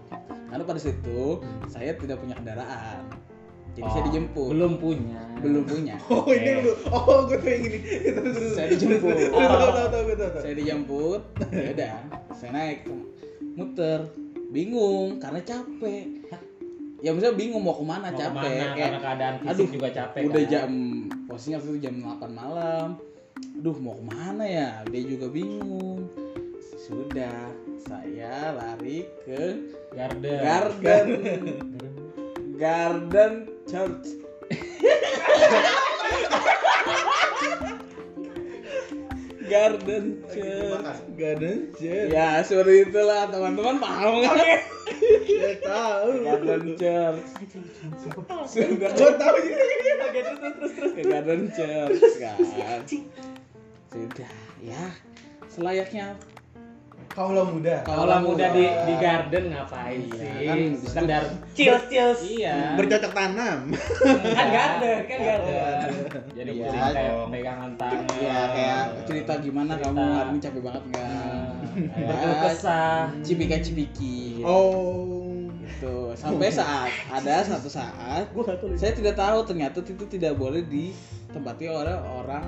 Karena 0.47 0.63
pada 0.63 0.79
situ 0.79 1.41
saya 1.67 1.93
tidak 1.93 2.17
punya 2.17 2.33
kendaraan. 2.33 3.05
Jadi 3.71 3.85
saya 3.87 4.01
Oh, 4.01 4.07
dijemput. 4.09 4.47
Belum 4.49 4.73
punya. 4.75 5.21
belum 5.37 5.63
punya. 5.63 5.95
Oh 6.09 6.25
ini 6.27 6.65
lu. 6.65 6.73
Oh 6.89 7.29
gue 7.29 7.37
tuh 7.37 7.45
yang 7.47 7.61
ini. 7.63 7.79
Saya 8.51 8.67
dijemput. 8.67 9.13
Tahu. 9.37 10.41
saya 10.41 10.53
dijemput. 10.53 11.21
Ya 11.53 11.69
udah 11.71 11.95
saya 12.33 12.49
naik 12.51 12.89
muter. 13.53 14.09
Bingung 14.49 15.21
karena 15.21 15.37
capek. 15.39 16.25
Ya 16.97 17.13
misalnya 17.13 17.37
bingung 17.37 17.61
mau 17.61 17.77
ke 17.77 17.85
mana 17.85 18.09
Mau 18.09 18.17
capek 18.17 18.41
ke 18.41 18.49
mana, 18.49 18.73
kayak 18.73 18.73
karena 18.89 18.99
keadaan 18.99 19.35
fisik 19.37 19.51
aduh, 19.53 19.67
juga 19.69 19.87
capek 19.93 20.21
udah 20.25 20.41
kan. 20.41 20.49
jam 20.49 20.71
posisinya 21.29 21.57
waktu 21.61 21.69
itu 21.69 21.79
jam 21.79 21.95
8 22.01 22.25
malam 22.33 22.87
aduh 23.57 23.77
mau 23.77 23.97
ke 23.97 24.03
mana 24.05 24.43
ya? 24.45 24.69
Dia 24.87 25.01
juga 25.03 25.27
bingung. 25.29 26.09
Sudah 26.77 27.51
saya 27.83 28.55
lari 28.55 29.03
ke 29.25 29.41
Garden. 29.91 30.39
garden. 30.41 31.07
Garden 32.61 33.33
church. 33.69 34.07
Garden 39.47 40.05
church. 40.27 40.99
Garden 41.15 41.57
Jet. 41.79 42.11
ya 42.11 42.43
seperti 42.43 42.89
itulah 42.89 43.29
teman-teman. 43.31 43.79
Paham 43.79 44.25
kan 44.25 44.37
Ya 45.27 45.53
tahu. 45.61 46.09
garden 46.25 46.63
church. 46.75 47.27
Sudah. 48.51 48.89
Gue 48.91 49.11
tahu. 49.15 49.37
Juga. 49.45 49.67
ke 50.97 51.01
garden 51.05 51.41
church 51.53 52.01
kan 52.19 52.37
sudah 53.99 54.31
ya 54.59 54.83
selayaknya 55.47 56.13
Kaulah 57.07 57.49
muda. 57.49 57.81
Kalau 57.81 58.19
muda 58.21 58.53
di 58.53 58.61
di 58.61 58.93
garden 58.99 59.49
ngapain 59.49 60.05
Iya, 60.05 60.13
sih? 60.13 60.45
kan 60.45 60.57
Sekedar 60.85 61.23
cheers 61.55 61.83
cheers. 61.89 62.19
iya 62.21 62.77
Bercocok 62.77 63.09
tanam. 63.09 63.73
kan 64.37 64.47
garden, 64.53 64.97
kan 65.01 65.17
garden. 65.17 65.89
Jadi 66.35 66.51
Iya. 66.51 66.61
mungkin 66.61 66.81
kayak 66.93 67.13
pegangan 67.31 67.71
tangan. 67.73 68.05
ya 68.21 68.37
kayak 68.53 68.81
cerita 69.09 69.33
gimana 69.39 69.71
Cerita. 69.73 69.85
kamu 69.89 70.01
hari 70.13 70.29
ini 70.29 70.39
capek 70.39 70.61
banget 70.61 70.83
nggak 70.85 71.09
Berkeluh 72.05 72.37
ya 72.37 72.43
kesah. 72.43 73.01
cipika 73.23 73.57
cipiki 73.59 74.17
Oh. 74.45 75.49
gitu 75.63 76.13
sampai 76.13 76.49
saat 76.49 76.91
ada 77.07 77.35
satu 77.41 77.65
saat 77.67 78.29
saya 78.75 78.93
tidak 78.93 79.15
tahu 79.15 79.41
ternyata 79.43 79.81
itu 79.81 80.05
tidak 80.07 80.33
boleh 80.33 80.61
ditempati 80.61 81.65
oleh 81.65 81.97
orang 81.97 82.45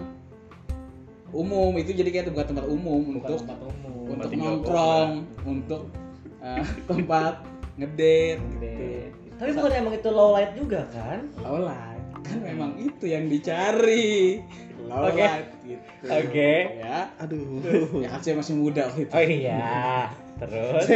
umum 1.32 1.72
itu 1.76 1.92
jadi 1.92 2.10
kayak 2.10 2.26
bukan 2.30 2.48
tempat 2.50 2.66
umum 2.66 3.02
Bukan 3.02 3.16
untuk 3.20 3.40
tempat 3.44 3.60
umum. 3.64 4.06
untuk 4.10 4.32
nongkrong 4.32 5.10
untuk 5.44 5.82
eh, 6.40 6.66
tempat 6.90 7.34
ngedate 7.76 8.42
gitu 8.52 9.34
Tapi 9.36 9.50
bukan 9.54 9.72
emang 9.74 9.94
itu 9.96 10.10
low 10.10 10.30
light 10.34 10.54
juga 10.54 10.84
kan? 10.90 11.20
low 11.38 11.62
light 11.62 12.04
kan 12.20 12.38
memang 12.40 12.72
itu 12.76 13.06
yang 13.06 13.26
dicari 13.26 14.44
low 14.82 15.08
Oke. 15.08 15.22
light 15.22 15.50
gitu 15.64 16.06
Oke. 16.06 16.54
ya 16.78 16.98
Aduh. 17.18 18.00
ya 18.00 18.08
kan 18.10 18.20
saya 18.20 18.36
masih 18.36 18.54
muda 18.54 18.82
waktu 18.86 19.06
itu 19.06 19.12
Oh 19.12 19.24
iya. 19.24 20.12
Terus 20.40 20.88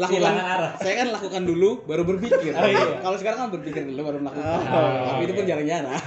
lakukan 0.00 0.34
arah. 0.34 0.70
saya 0.76 0.94
kan 0.96 1.08
lakukan 1.10 1.42
dulu 1.44 1.70
baru 1.84 2.02
berpikir 2.04 2.52
Oh, 2.52 2.64
iya. 2.64 2.98
kalau 2.98 3.16
sekarang 3.16 3.38
kan 3.40 3.50
berpikir 3.50 3.82
dulu 3.84 4.00
baru 4.04 4.18
melakukan 4.18 4.60
Oh, 4.64 5.04
tapi 5.08 5.22
itu 5.22 5.32
pun 5.32 5.42
oke. 5.42 5.48
jarang-jarang 5.48 6.00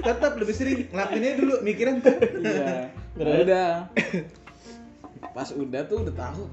Tetap 0.00 0.32
lebih 0.34 0.54
sering 0.54 0.78
ngelakuinnya 0.88 1.32
dulu 1.34 1.54
mikirin. 1.60 1.98
iya 2.38 2.88
Terus? 3.12 3.34
udah 3.44 3.68
pas 5.28 5.48
udah 5.50 5.82
tuh 5.84 5.98
udah 6.00 6.14
tahu 6.16 6.44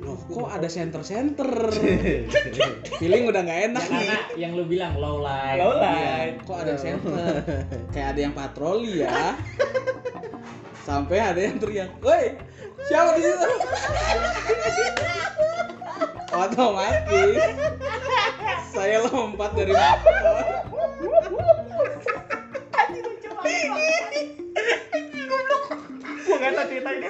loh 0.00 0.16
kok 0.16 0.48
ada 0.48 0.64
center-center 0.66 1.50
feeling 2.98 3.24
udah 3.26 3.40
nggak 3.40 3.60
enak 3.68 3.84
Ya, 3.84 3.90
karena 3.90 4.00
nih 4.00 4.22
yang 4.38 4.52
lu 4.54 4.64
bilang 4.64 4.96
low 4.96 5.20
light. 5.20 5.56
low 5.56 5.72
Iya, 5.72 5.84
light. 5.84 6.34
kok 6.42 6.56
ada 6.58 6.74
center 6.74 7.12
kayak 7.90 8.08
ada 8.10 8.20
yang 8.20 8.32
patroli 8.32 8.94
ya 8.98 9.36
sampai 10.88 11.18
ada 11.20 11.38
yang 11.38 11.56
teriak 11.56 11.92
woi 12.00 12.32
siapa 12.88 13.10
di 13.16 13.22
situ? 13.24 13.50
Otomatis. 16.30 17.36
Saya 18.70 19.02
lompat 19.04 19.50
dari 19.58 19.72
motor. 19.74 20.36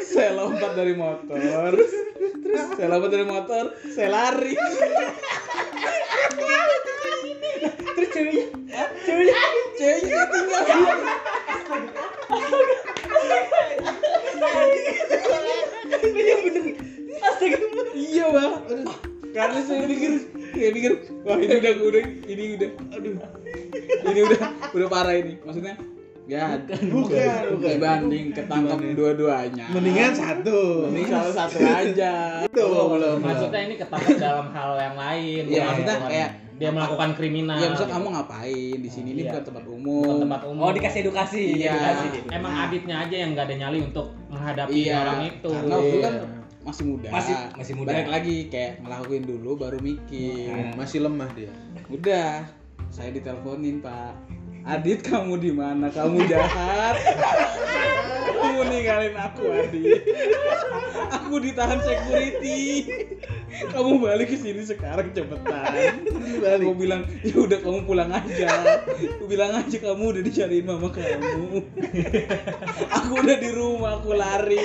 Saya 0.01 0.31
lompat 0.35 0.73
dari 0.75 0.95
motor. 0.97 1.73
Terus 2.41 2.67
saya 2.75 2.89
lompat 2.91 3.11
dari 3.13 3.27
motor 3.29 3.65
saya 3.93 4.09
lari. 4.11 4.55
Terus 7.95 8.09
ceweknya, 8.11 8.47
ceweknya 9.05 9.43
ceweknya 9.77 10.23
tinggal 10.33 11.10
saya 20.71 20.79
pikir 20.79 20.93
wah 21.21 21.35
ini 21.37 21.55
udah 21.57 21.73
udah 21.83 22.03
ini 22.25 22.43
udah 22.55 22.71
aduh 22.91 23.15
ini 24.07 24.21
udah 24.23 24.41
udah 24.71 24.89
parah 24.89 25.17
ini 25.17 25.35
maksudnya 25.43 25.75
ya 26.25 26.47
Bukan, 26.63 27.43
bukan. 27.51 27.71
dibanding 27.75 28.27
ketangkep 28.31 28.79
dua-duanya 28.95 29.67
Mendingan 29.69 30.15
satu. 30.15 30.87
mending 30.87 31.11
salah 31.11 31.35
satu 31.37 31.59
aja 31.81 32.47
Itu 32.47 32.63
belum. 32.87 33.19
Maksudnya 33.19 33.61
ini 33.67 33.75
ketangkap 33.75 34.15
dalam 34.17 34.47
hal 34.49 34.71
yang 34.79 34.95
lain. 34.95 35.43
Iya, 35.43 35.59
bukan 35.59 35.67
maksudnya 35.67 35.97
bukan 35.97 36.07
kayak- 36.09 36.35
dia 36.55 36.71
melakukan 36.71 37.11
kriminal. 37.17 37.57
ya 37.57 37.67
maksud 37.67 37.83
gitu. 37.83 37.95
kamu 37.97 38.07
ngapain 38.13 38.77
di 38.79 38.91
sini 38.93 39.09
ini 39.11 39.19
Iya. 39.19 39.27
bukan 39.27 39.43
tempat 39.43 39.65
Bukan 39.65 39.79
umum 39.81 40.19
tempat 40.23 40.41
umum. 40.47 40.63
Oh 40.63 40.71
dikasih 40.71 40.99
edukasi. 41.03 41.43
Iya. 41.57 41.73
Emang 42.31 42.55
aditnya 42.61 42.97
aja 43.01 43.17
yang 43.17 43.31
gak 43.33 43.47
ada 43.49 43.57
nyali 43.59 43.79
untuk 43.83 44.07
menghadapi 44.29 44.71
iya 44.77 44.97
orang 45.01 45.21
itu. 45.27 45.51
karena 45.51 45.75
waktu 45.75 45.97
kan 45.99 46.15
Iya. 46.15 46.27
Masih 46.61 46.85
muda. 46.85 47.09
Masih 47.09 47.35
masih 47.57 47.75
muda. 47.77 47.89
balik 47.93 48.09
lagi 48.09 48.37
kayak 48.53 48.85
ngelakuin 48.85 49.25
dulu 49.25 49.51
baru 49.57 49.79
mikir. 49.81 50.49
Hmm, 50.53 50.77
Masih 50.77 50.99
lemah 51.05 51.31
dia. 51.33 51.53
udah 51.89 52.45
saya 52.93 53.11
diteleponin 53.15 53.81
pak. 53.81 54.15
Adit 54.61 55.01
kamu 55.01 55.41
di 55.41 55.51
mana? 55.57 55.89
Kamu 55.89 56.21
jahat. 56.29 57.01
Kamu 58.29 58.61
ninggalin 58.69 59.17
aku 59.17 59.49
Adit. 59.49 60.05
Aku 61.17 61.41
ditahan 61.41 61.81
security. 61.81 62.85
Kamu 63.73 64.05
balik 64.05 64.31
ke 64.31 64.37
sini 64.37 64.61
sekarang 64.61 65.17
cepetan. 65.17 65.97
Balik. 66.45 66.61
aku 66.61 66.77
bilang 66.77 67.09
ya 67.25 67.41
udah 67.41 67.59
kamu 67.65 67.89
pulang 67.89 68.13
aja. 68.13 68.49
Aku 69.17 69.25
bilang 69.25 69.57
aja 69.57 69.77
kamu 69.81 70.05
udah 70.13 70.23
dicariin 70.29 70.69
mama 70.69 70.93
kamu. 70.93 71.65
Aku 73.01 73.13
udah 73.17 73.37
di 73.41 73.51
rumah 73.57 73.97
aku 73.97 74.13
lari 74.13 74.61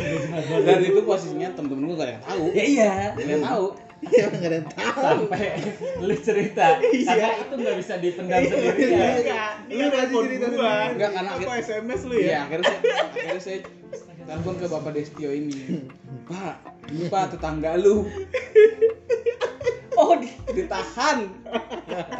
dan 0.66 0.78
itu 0.80 1.00
posisinya 1.02 1.48
temen-temen 1.52 1.82
gue 1.84 1.96
gak 1.96 2.06
ada 2.06 2.14
yang 2.14 2.24
tahu 2.24 2.44
Ya 2.52 2.64
iya. 2.64 2.92
gak 3.12 3.20
ada 3.20 3.32
yang 3.32 3.46
tahu 3.46 3.66
Iya 4.00 4.32
nggak 4.32 4.48
ada 4.48 4.56
yang 4.56 4.68
tahu. 4.72 4.96
Sampai 4.96 5.48
lu 6.00 6.14
cerita. 6.16 6.80
Karena 6.80 7.36
itu 7.36 7.52
nggak 7.52 7.76
bisa 7.84 7.94
dipendam 8.00 8.40
sendiri 8.40 8.80
ya. 8.88 9.08
Enggak. 9.12 9.50
Lu 9.68 9.84
masih 9.84 10.16
cerita 10.24 10.46
Enggak, 10.48 10.72
sendiri. 10.88 11.12
karena 11.12 11.30
Apa 11.36 11.52
SMS 11.60 12.00
lu 12.08 12.14
Iya, 12.16 12.24
ya? 12.24 12.38
akhirnya 12.48 12.64
saya, 12.64 12.80
akhirnya 13.12 13.42
saya 13.44 13.58
telepon 14.24 14.54
ke 14.56 14.66
Bapak 14.72 14.92
Destio 14.96 15.30
ini. 15.30 15.84
Pak, 16.24 16.54
Pak 17.12 17.24
tetangga 17.36 17.76
lu 17.76 18.08
Oh 19.92 20.16
di. 20.16 20.32
ditahan 20.48 21.18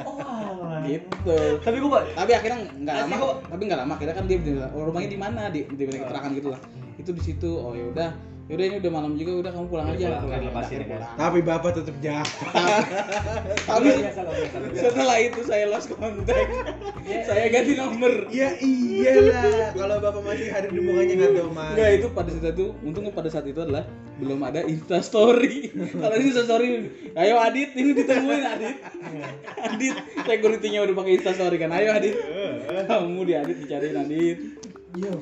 Oh. 0.05 0.77
gitu. 0.85 1.37
Tapi 1.65 1.77
gua 1.81 2.05
Tapi 2.13 2.31
akhirnya 2.37 2.61
nggak 2.77 2.97
lama, 3.09 3.41
tapi 3.41 3.63
nggak 3.65 3.81
lama 3.81 3.93
akhirnya 3.97 4.17
kan 4.21 4.25
dia 4.29 4.39
rumahnya 4.69 5.09
di 5.09 5.17
mana? 5.17 5.43
Di 5.49 5.65
di 5.65 5.85
keterangan 5.89 6.29
gitu 6.37 6.53
lah. 6.53 6.61
Itu 7.01 7.11
di 7.11 7.23
situ. 7.25 7.51
Oh 7.51 7.73
ya 7.73 7.89
udah, 7.89 8.11
ya 8.45 8.53
udah 8.55 8.67
ini 8.67 8.77
udah 8.79 8.93
malam 8.93 9.13
juga 9.15 9.33
udah 9.41 9.51
kamu 9.51 9.67
pulang 9.67 9.87
Udah 9.89 9.97
aja. 9.97 10.07
pulang, 10.07 10.23
Pulang, 10.23 10.43
lepasin 10.47 10.77
ya 10.77 10.87
pulang. 10.87 11.13
Tapi 11.17 11.39
bapak 11.41 11.71
tetap 11.75 11.97
jahat. 11.99 12.29
Tapi 13.71 13.89
setelah 14.75 15.17
itu 15.19 15.41
saya 15.43 15.65
lost 15.67 15.89
contact. 15.91 16.51
saya 17.25 17.47
ganti 17.49 17.73
nomor. 17.75 18.29
Ya 18.29 18.53
iyalah. 18.57 19.73
Kalau 19.73 19.97
bapak 19.99 20.23
masih 20.23 20.47
hadir 20.51 20.71
di 20.71 20.81
mukanya 20.81 21.15
nggak 21.17 21.33
tahu 21.35 21.51
mana. 21.51 21.73
Enggak 21.73 21.91
itu 21.95 22.07
pada 22.11 22.31
saat 22.31 22.53
itu 22.53 22.67
untungnya 22.81 23.13
pada 23.13 23.29
saat 23.29 23.47
itu 23.47 23.61
adalah 23.61 23.85
belum 24.21 24.41
ada 24.43 24.61
Insta 24.63 25.01
Story. 25.01 25.73
Kalau 26.03 26.15
ini 26.15 26.25
Insta 26.29 26.45
Story, 26.45 26.69
ayo 27.17 27.41
Adit 27.41 27.73
ini 27.73 27.97
ditemuin 27.97 28.45
Adit. 28.45 28.77
Adit, 29.57 29.95
security-nya 30.21 30.85
udah 30.85 30.95
pakai 30.95 31.13
Insta 31.17 31.33
Story 31.33 31.57
kan. 31.57 31.73
Ayo 31.73 31.89
Adit. 31.91 32.15
Kamu 32.85 33.25
di 33.25 33.33
Adit 33.33 33.57
dicariin 33.59 33.97
Adit. 33.97 34.39
Iya 34.91 35.15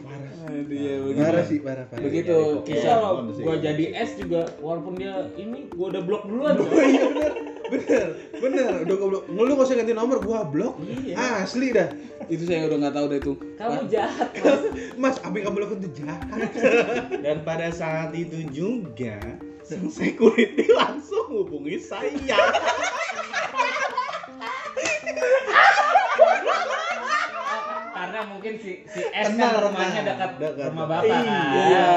parah. 0.49 0.65
Aduh 0.65 0.79
ya 0.79 0.95
begitu. 0.99 1.21
Parah 1.21 1.45
sih 1.45 1.59
parah 1.61 1.85
parah. 1.87 2.03
Begitu 2.03 2.37
Iya, 2.37 2.65
kisah. 2.65 2.97
kalau 2.97 3.13
gua 3.37 3.57
jadi 3.59 3.85
S 3.95 4.11
juga 4.17 4.41
walaupun 4.59 4.93
dia 4.97 5.15
ini 5.35 5.69
gua 5.71 5.87
udah 5.91 6.03
blok 6.03 6.23
duluan. 6.25 6.55
Oh 6.57 6.81
iya 6.81 7.05
bener 7.07 7.33
bener 7.69 8.07
bener 8.41 8.71
udah 8.81 8.97
goblok 8.97 9.25
lu 9.29 9.45
gak 9.47 9.61
usah 9.63 9.77
ganti 9.77 9.93
nomor 9.93 10.19
gua 10.19 10.41
blok 10.43 10.81
Iya. 10.81 11.45
asli 11.45 11.69
dah 11.69 11.93
Itu 12.27 12.45
saya 12.45 12.65
udah 12.65 12.77
nggak 12.79 12.95
tahu 12.95 13.07
dah 13.07 13.19
itu. 13.19 13.33
Kamu 13.57 13.81
jahat, 13.89 14.29
Mas. 14.41 14.61
mas 14.97 15.17
apa 15.19 15.33
yang 15.33 15.47
kamu 15.47 15.59
lakukan 15.63 15.81
itu 15.83 15.91
jahat 15.99 16.49
dan 17.19 17.37
pada 17.41 17.69
saat 17.69 18.13
itu 18.13 18.45
juga 18.49 19.17
Sang 19.61 19.85
security 19.87 20.65
langsung 20.71 21.29
hubungi 21.29 21.77
saya. 21.77 22.41
Mungkin 28.49 28.65
si 28.65 28.73
si 28.89 29.01
S 29.05 29.27
Kenal, 29.29 29.45
kan 29.51 29.61
rumahnya 29.63 30.01
dekat 30.03 30.31
Dekat. 30.41 30.69
rumah 30.73 30.87
bapak 30.89 31.05
kan. 31.05 31.25
Iya. 31.53 31.89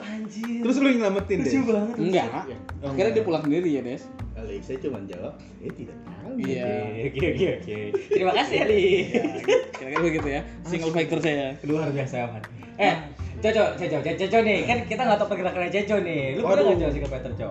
Anjir. 0.00 0.60
Terus 0.62 0.76
lu 0.76 0.86
yang 0.86 0.98
nyelamatin 1.00 1.38
deh. 1.38 1.50
lucu 1.50 1.58
banget. 1.66 1.94
Enggak. 1.98 2.28
Oh, 2.30 2.40
Akhirnya 2.86 3.02
dia 3.02 3.10
enggak. 3.10 3.24
pulang 3.26 3.42
sendiri 3.42 3.68
ya, 3.68 3.82
Des. 3.82 4.02
Kali 4.30 4.56
saya 4.62 4.78
cuma 4.80 4.98
jawab, 5.04 5.34
eh 5.60 5.72
tidak 5.74 5.96
tahu. 6.00 6.30
Iya. 6.38 6.68
Oke, 7.04 7.26
oke, 7.28 7.46
oke. 7.58 7.76
Terima 8.08 8.32
kasih 8.32 8.56
Ali. 8.62 8.80
Ya, 8.80 9.22
Kira-kira 9.74 10.02
begitu 10.02 10.28
ya. 10.30 10.40
Single 10.64 10.92
factor 10.92 11.18
saya. 11.18 11.46
Luar 11.62 11.90
biasa 11.90 12.14
amat. 12.26 12.42
Eh, 12.76 12.94
Coco, 13.40 13.64
Coco, 13.74 13.98
Coco 14.00 14.38
nih, 14.40 14.58
kan 14.64 14.78
kita 14.84 15.02
nggak 15.02 15.18
tahu 15.18 15.28
pergerakannya 15.28 15.70
Coco 15.74 15.96
nih. 16.00 16.22
Lu 16.36 16.40
pernah 16.40 16.52
Waduh. 16.52 16.64
nggak 16.64 16.78
Coco 16.78 16.94
single 16.94 17.10
Peter 17.10 17.32
Coco? 17.34 17.48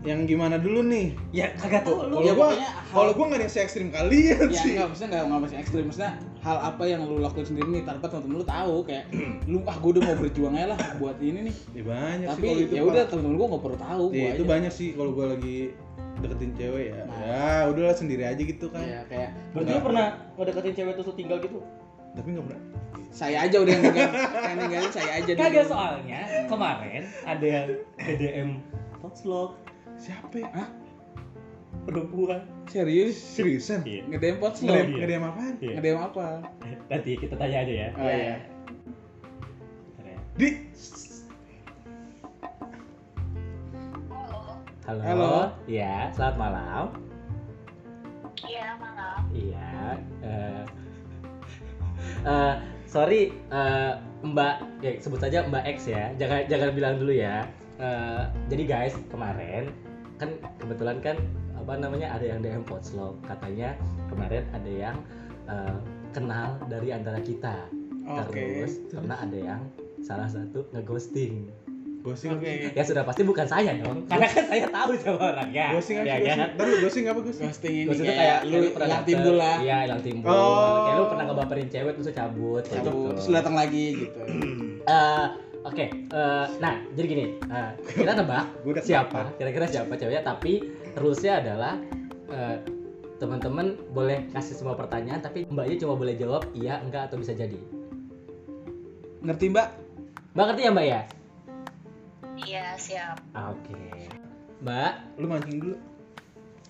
Yang 0.00 0.20
gimana 0.28 0.56
dulu 0.56 0.80
nih? 0.84 1.10
Ya 1.30 1.50
kagak 1.52 1.82
tahu 1.82 2.06
lu. 2.06 2.14
Kalau 2.14 2.22
Ya, 2.22 2.32
gua, 2.32 2.46
pokoknya 2.48 2.70
hal- 2.70 2.86
kalau 2.94 3.12
gua 3.12 3.24
nggak 3.26 3.38
ada 3.38 3.46
yang 3.48 3.64
ekstrim 3.64 3.88
kalian 3.88 4.46
Ya 4.46 4.56
sih. 4.56 4.72
enggak, 4.72 4.86
maksudnya 4.88 5.08
enggak 5.10 5.24
enggak 5.24 5.40
masih 5.42 5.56
ekstrim. 5.58 5.84
Maksudnya 5.84 6.12
hal 6.38 6.56
apa 6.64 6.84
yang 6.84 7.00
lu 7.02 7.16
lakuin 7.18 7.44
sendiri 7.44 7.68
nih 7.68 7.82
tanpa 7.82 8.06
temen-temen 8.06 8.36
lu 8.36 8.46
tahu 8.46 8.74
kayak 8.82 9.04
lu 9.50 9.58
ah 9.64 9.76
gue 9.76 9.90
udah 9.90 10.02
mau 10.04 10.16
berjuang 10.16 10.54
aja 10.54 10.66
lah 10.68 10.80
buat 10.96 11.18
ini 11.18 11.40
nih. 11.44 11.54
Ya, 11.72 11.82
banyak 11.84 12.26
sih 12.26 12.30
Tapi 12.30 12.44
kalau 12.44 12.60
itu. 12.60 12.72
ya 12.72 12.80
Pak. 12.80 12.88
udah 12.88 13.04
temen-temen 13.06 13.34
gua 13.34 13.46
enggak 13.48 13.62
perlu 13.64 13.78
tahu 13.80 14.04
Ya, 14.06 14.14
gua 14.14 14.28
itu 14.28 14.38
aja. 14.40 14.50
banyak 14.50 14.72
sih 14.72 14.88
kalau 14.92 15.10
gua 15.12 15.26
lagi 15.28 15.56
deketin 16.16 16.50
cewek 16.52 16.84
ya. 16.88 17.00
Nah. 17.00 17.18
Ya, 17.20 17.50
udahlah 17.68 17.94
sendiri 17.94 18.22
aja 18.24 18.38
gitu 18.40 18.66
kan. 18.68 18.82
Ya 18.82 19.00
kayak 19.04 19.30
Berarti 19.50 19.70
lu 19.72 19.80
pernah 19.80 20.06
ngedeketin 20.34 20.74
cewek 20.74 20.92
terus 20.94 21.06
lu 21.06 21.14
tinggal 21.14 21.38
gitu? 21.38 21.58
Tapi 22.12 22.28
nggak 22.30 22.46
pernah. 22.46 22.62
saya 23.10 23.40
aja 23.40 23.56
udah 23.56 23.72
yang 23.72 23.82
ninggalin, 23.82 24.12
yang 24.36 24.56
ninggalin 24.58 24.90
saya 24.90 25.10
aja 25.16 25.30
dulu. 25.30 25.40
Kagak 25.40 25.64
soalnya 25.66 26.20
kemarin 26.44 27.02
ada 27.24 27.46
yang 27.46 27.66
BDM 27.96 28.50
Foxlog 28.98 29.54
Siapa 29.98 30.34
ya? 30.38 30.48
Hah? 30.54 30.68
perempuan. 31.88 32.40
Serius? 32.68 33.16
Seriusan? 33.16 33.80
Iya. 33.88 34.04
Ngedem 34.12 34.36
pot 34.36 34.60
Ngedem, 34.60 34.92
Iya. 34.92 34.98
ngedem 35.00 35.22
apaan? 35.24 35.54
Iya. 35.60 35.74
Ngedem 35.80 35.96
apa? 35.96 36.26
Nanti 36.92 37.10
kita 37.16 37.34
tanya 37.40 37.56
aja 37.64 37.72
ya. 37.72 37.88
Oh 37.96 38.04
iya. 38.08 38.36
Ya. 40.04 40.16
Di 40.36 40.48
Halo. 44.88 45.00
Halo. 45.04 45.34
Iya, 45.68 46.08
selamat 46.16 46.36
malam. 46.40 46.84
Iya, 48.40 48.66
malam. 48.80 49.18
Iya. 49.36 49.68
eh 50.24 50.62
eh, 52.24 52.54
sorry, 52.88 53.22
eh, 53.52 53.92
Mbak, 54.24 54.54
ya 54.80 54.90
sebut 54.96 55.20
saja 55.20 55.44
Mbak 55.44 55.64
X 55.76 55.92
ya. 55.92 56.12
Jangan 56.16 56.48
jangan 56.48 56.68
bilang 56.72 56.94
dulu 56.96 57.12
ya. 57.12 57.44
Eh, 57.76 58.22
jadi 58.48 58.64
guys, 58.64 58.96
kemarin 59.12 59.68
kan 60.18 60.30
kebetulan 60.58 60.98
kan 61.00 61.16
apa 61.54 61.72
namanya 61.78 62.18
ada 62.18 62.26
yang 62.26 62.42
DM 62.42 62.64
Potslog 62.66 63.22
katanya 63.24 63.78
kemarin 64.10 64.44
ada 64.50 64.70
yang 64.70 64.96
eh, 65.46 65.78
kenal 66.12 66.58
dari 66.66 66.88
antara 66.90 67.22
kita. 67.22 67.70
Oke. 68.08 68.32
Terus 68.34 68.74
karena 68.88 69.14
ada 69.20 69.38
yang 69.38 69.62
salah 70.00 70.28
satu 70.28 70.64
ngeghosting. 70.72 71.48
ghosting? 71.98 72.30
Oke. 72.38 72.72
Ya 72.72 72.82
sudah 72.86 73.02
pasti 73.04 73.26
bukan 73.26 73.44
saya 73.44 73.74
dong. 73.76 74.06
Karena 74.08 74.26
kan 74.30 74.44
saya 74.48 74.64
tahu 74.70 74.90
sama 75.02 75.20
orangnya. 75.34 75.76
Ghosting 75.76 75.96
apa 76.00 76.06
ya? 76.06 76.16
Ghosting? 76.16 76.38
kan? 76.38 76.48
Lu 76.56 76.74
ghosting 76.80 77.04
apa 77.04 77.20
ghosting? 77.20 77.46
Ghosting 77.50 77.74
ini 77.74 77.84
Ghosting 77.90 78.06
itu 78.06 78.14
kayak, 78.14 78.22
kayak 78.22 78.40
lu 78.48 78.56
kayak 78.56 78.72
pernah 78.72 78.88
hilang 78.88 79.04
timbul 79.04 79.34
lah. 79.36 79.56
Iya, 79.60 79.76
hilang 79.84 80.02
timbul. 80.06 80.30
Oh. 80.30 80.78
Kayak 80.86 80.94
lu 80.96 81.04
pernah 81.10 81.24
ngebaperin 81.28 81.68
cewek 81.68 81.92
terus 81.98 82.06
lu 82.08 82.14
cabut. 82.14 82.62
Cabut, 82.64 82.80
gitu. 82.80 83.00
terus 83.12 83.26
lu 83.28 83.34
datang 83.36 83.56
lagi 83.58 83.86
gitu. 84.06 84.20
Eh, 84.88 85.26
Oke, 85.66 85.90
eh, 85.90 86.46
nah 86.62 86.78
jadi 86.94 87.06
gini, 87.06 87.24
eh, 87.42 87.70
kita 87.82 88.14
nebak 88.14 88.62
siapa, 88.88 89.34
kira-kira 89.34 89.66
siapa 89.66 89.98
ceweknya, 89.98 90.22
tapi 90.22 90.62
rulesnya 90.94 91.42
adalah 91.42 91.74
eh, 92.30 92.56
teman-teman 93.18 93.74
boleh 93.90 94.30
kasih 94.30 94.54
semua 94.54 94.78
pertanyaan, 94.78 95.18
tapi 95.18 95.42
mbaknya 95.50 95.82
cuma 95.82 95.98
boleh 95.98 96.14
jawab 96.14 96.46
iya, 96.54 96.78
enggak 96.78 97.10
atau 97.10 97.18
bisa 97.18 97.34
jadi. 97.34 97.58
Ngerti, 99.18 99.50
Mbak? 99.50 99.68
Mbak 100.38 100.44
ngerti 100.46 100.62
ya 100.62 100.70
mbak 100.70 100.86
ya? 100.86 101.00
Iya, 102.38 102.64
siap. 102.78 103.16
Ah, 103.34 103.50
Oke, 103.50 104.06
mbak 104.62 105.18
Lu 105.18 105.26
mancing 105.26 105.58
dulu. 105.58 105.76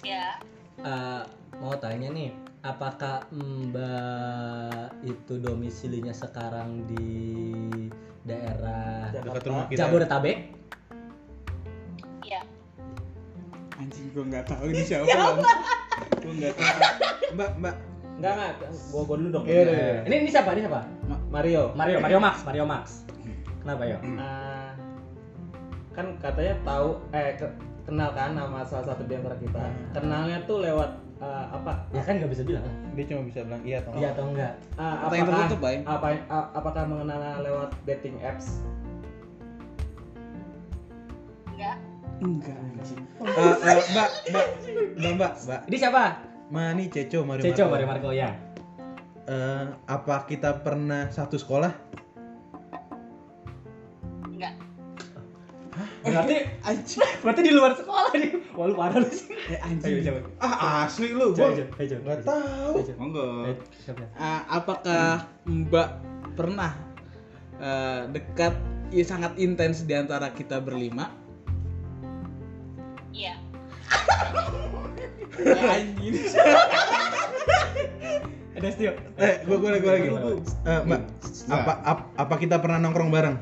Ya. 0.01 0.41
eh, 0.81 1.23
mau 1.61 1.77
tanya 1.77 2.09
nih, 2.09 2.33
apakah 2.65 3.29
mbak 3.29 4.97
itu 5.05 5.37
domisilinya 5.37 6.17
sekarang 6.17 6.89
di 6.89 7.13
daerah 8.29 9.09
Dekat 9.11 9.43
rumah 9.49 9.65
kita. 9.67 9.79
Jabodetabek? 9.81 10.37
Iya. 12.23 12.41
Anjing 13.81 14.07
gua 14.13 14.25
enggak 14.29 14.45
tahu 14.47 14.65
ini 14.69 14.83
siapa. 14.85 15.09
Bang. 15.09 15.39
Gua 16.21 16.33
enggak 16.37 16.53
tahu. 16.55 16.69
Mbak, 17.35 17.51
Mbak. 17.59 17.75
Enggak 18.19 18.33
enggak, 18.35 18.53
gua 18.93 19.03
gua 19.07 19.17
dulu 19.17 19.29
dong. 19.33 19.45
Iya, 19.49 19.61
iya, 19.63 19.73
iya. 19.73 20.01
Ini 20.05 20.15
ini 20.27 20.31
siapa? 20.31 20.51
Ini 20.53 20.61
siapa? 20.67 20.81
Mario. 21.33 21.63
Mario, 21.73 21.99
Mario 22.05 22.19
Max, 22.21 22.37
Mario 22.45 22.65
Max. 22.69 22.85
Kenapa 23.65 23.83
yo? 23.85 23.99
Ah, 24.17 24.73
kan 25.93 26.07
katanya 26.21 26.55
tahu 26.63 26.89
eh 27.11 27.37
ke- 27.37 27.57
kenal 27.85 28.13
kan 28.13 28.37
nama 28.37 28.61
salah 28.65 28.93
satu 28.93 29.03
di 29.09 29.15
antara 29.17 29.37
kita. 29.41 29.61
Kenalnya 29.97 30.45
tuh 30.45 30.61
lewat 30.61 31.08
eh, 31.19 31.45
apa? 31.51 31.73
Ya 31.91 32.03
kan 32.03 32.13
nggak 32.23 32.31
bisa 32.31 32.43
bilang. 32.47 32.65
Dia 32.95 33.05
cuma 33.11 33.23
bisa 33.27 33.41
bilang 33.43 33.63
iya 33.63 33.77
atau 33.83 33.91
Iya 33.95 34.09
atau 34.15 34.25
enggak? 34.31 34.53
Yang 34.79 34.99
apakah 35.03 35.27
tertutup, 35.27 35.61
Bay. 35.63 35.77
apa 35.83 36.09
apakah 36.55 36.83
mengenal 36.87 37.21
lewat 37.43 37.71
dating 37.87 38.17
apps? 38.23 38.63
Enggak. 41.59 41.77
Enggak. 42.19 42.59
Eh, 42.59 43.55
eh, 43.67 43.79
Mbak, 43.95 44.11
Mbak, 44.31 44.47
Mbak, 44.99 45.13
Mbak, 45.15 45.33
Mbak. 45.47 45.61
Ini 45.71 45.77
siapa? 45.79 46.05
Mani 46.49 46.85
Ceco 46.89 47.19
Mario 47.29 47.43
Ceco 47.45 47.69
Marco. 47.69 47.73
Mario 47.75 47.87
Marco 47.87 48.11
ya. 48.15 48.31
Eh, 49.29 49.65
apa 49.85 50.25
kita 50.25 50.65
pernah 50.65 51.13
satu 51.13 51.37
sekolah? 51.37 51.73
Berarti 56.19 56.37
Anjing. 56.61 57.01
berarti 57.23 57.41
di 57.41 57.53
luar 57.53 57.73
sekolah 57.73 58.11
nih. 58.13 58.31
Wah 58.53 58.65
lu 58.65 58.75
parah 58.75 58.99
lu 58.99 59.09
sih. 59.09 59.31
Eh, 59.31 59.55
Ayo 59.55 59.79
anjing. 59.79 60.03
coba. 60.03 60.21
Ah, 60.39 60.85
asli 60.85 61.09
lu, 61.11 61.31
gua 61.31 61.49
coba, 61.49 61.65
coba. 61.79 62.01
nggak 62.03 62.19
tahu. 62.23 62.75
Monggo. 62.99 63.27
Siapa? 63.79 64.03
Ah, 64.15 64.41
apakah 64.53 65.07
Mbak 65.45 65.89
pernah 66.35 66.73
eh, 67.57 68.03
dekat 68.11 68.55
ya 68.91 69.05
sangat 69.05 69.37
intens 69.37 69.83
di 69.83 69.93
antara 69.93 70.31
kita 70.31 70.59
berlima? 70.59 71.15
Iya. 73.11 73.35
Eh, 75.39 75.73
anjing. 75.77 76.15
Ada 78.53 78.69
Stio. 78.75 78.93
Eh, 79.17 79.35
gua 79.47 79.57
gua 79.57 79.71
lagi. 79.73 79.87
Eh, 79.87 80.81
Mbak, 80.83 81.01
apa 81.49 81.73
ap- 81.81 82.11
apa 82.17 82.35
kita 82.37 82.59
pernah 82.59 82.79
nongkrong 82.79 83.09
bareng? 83.09 83.37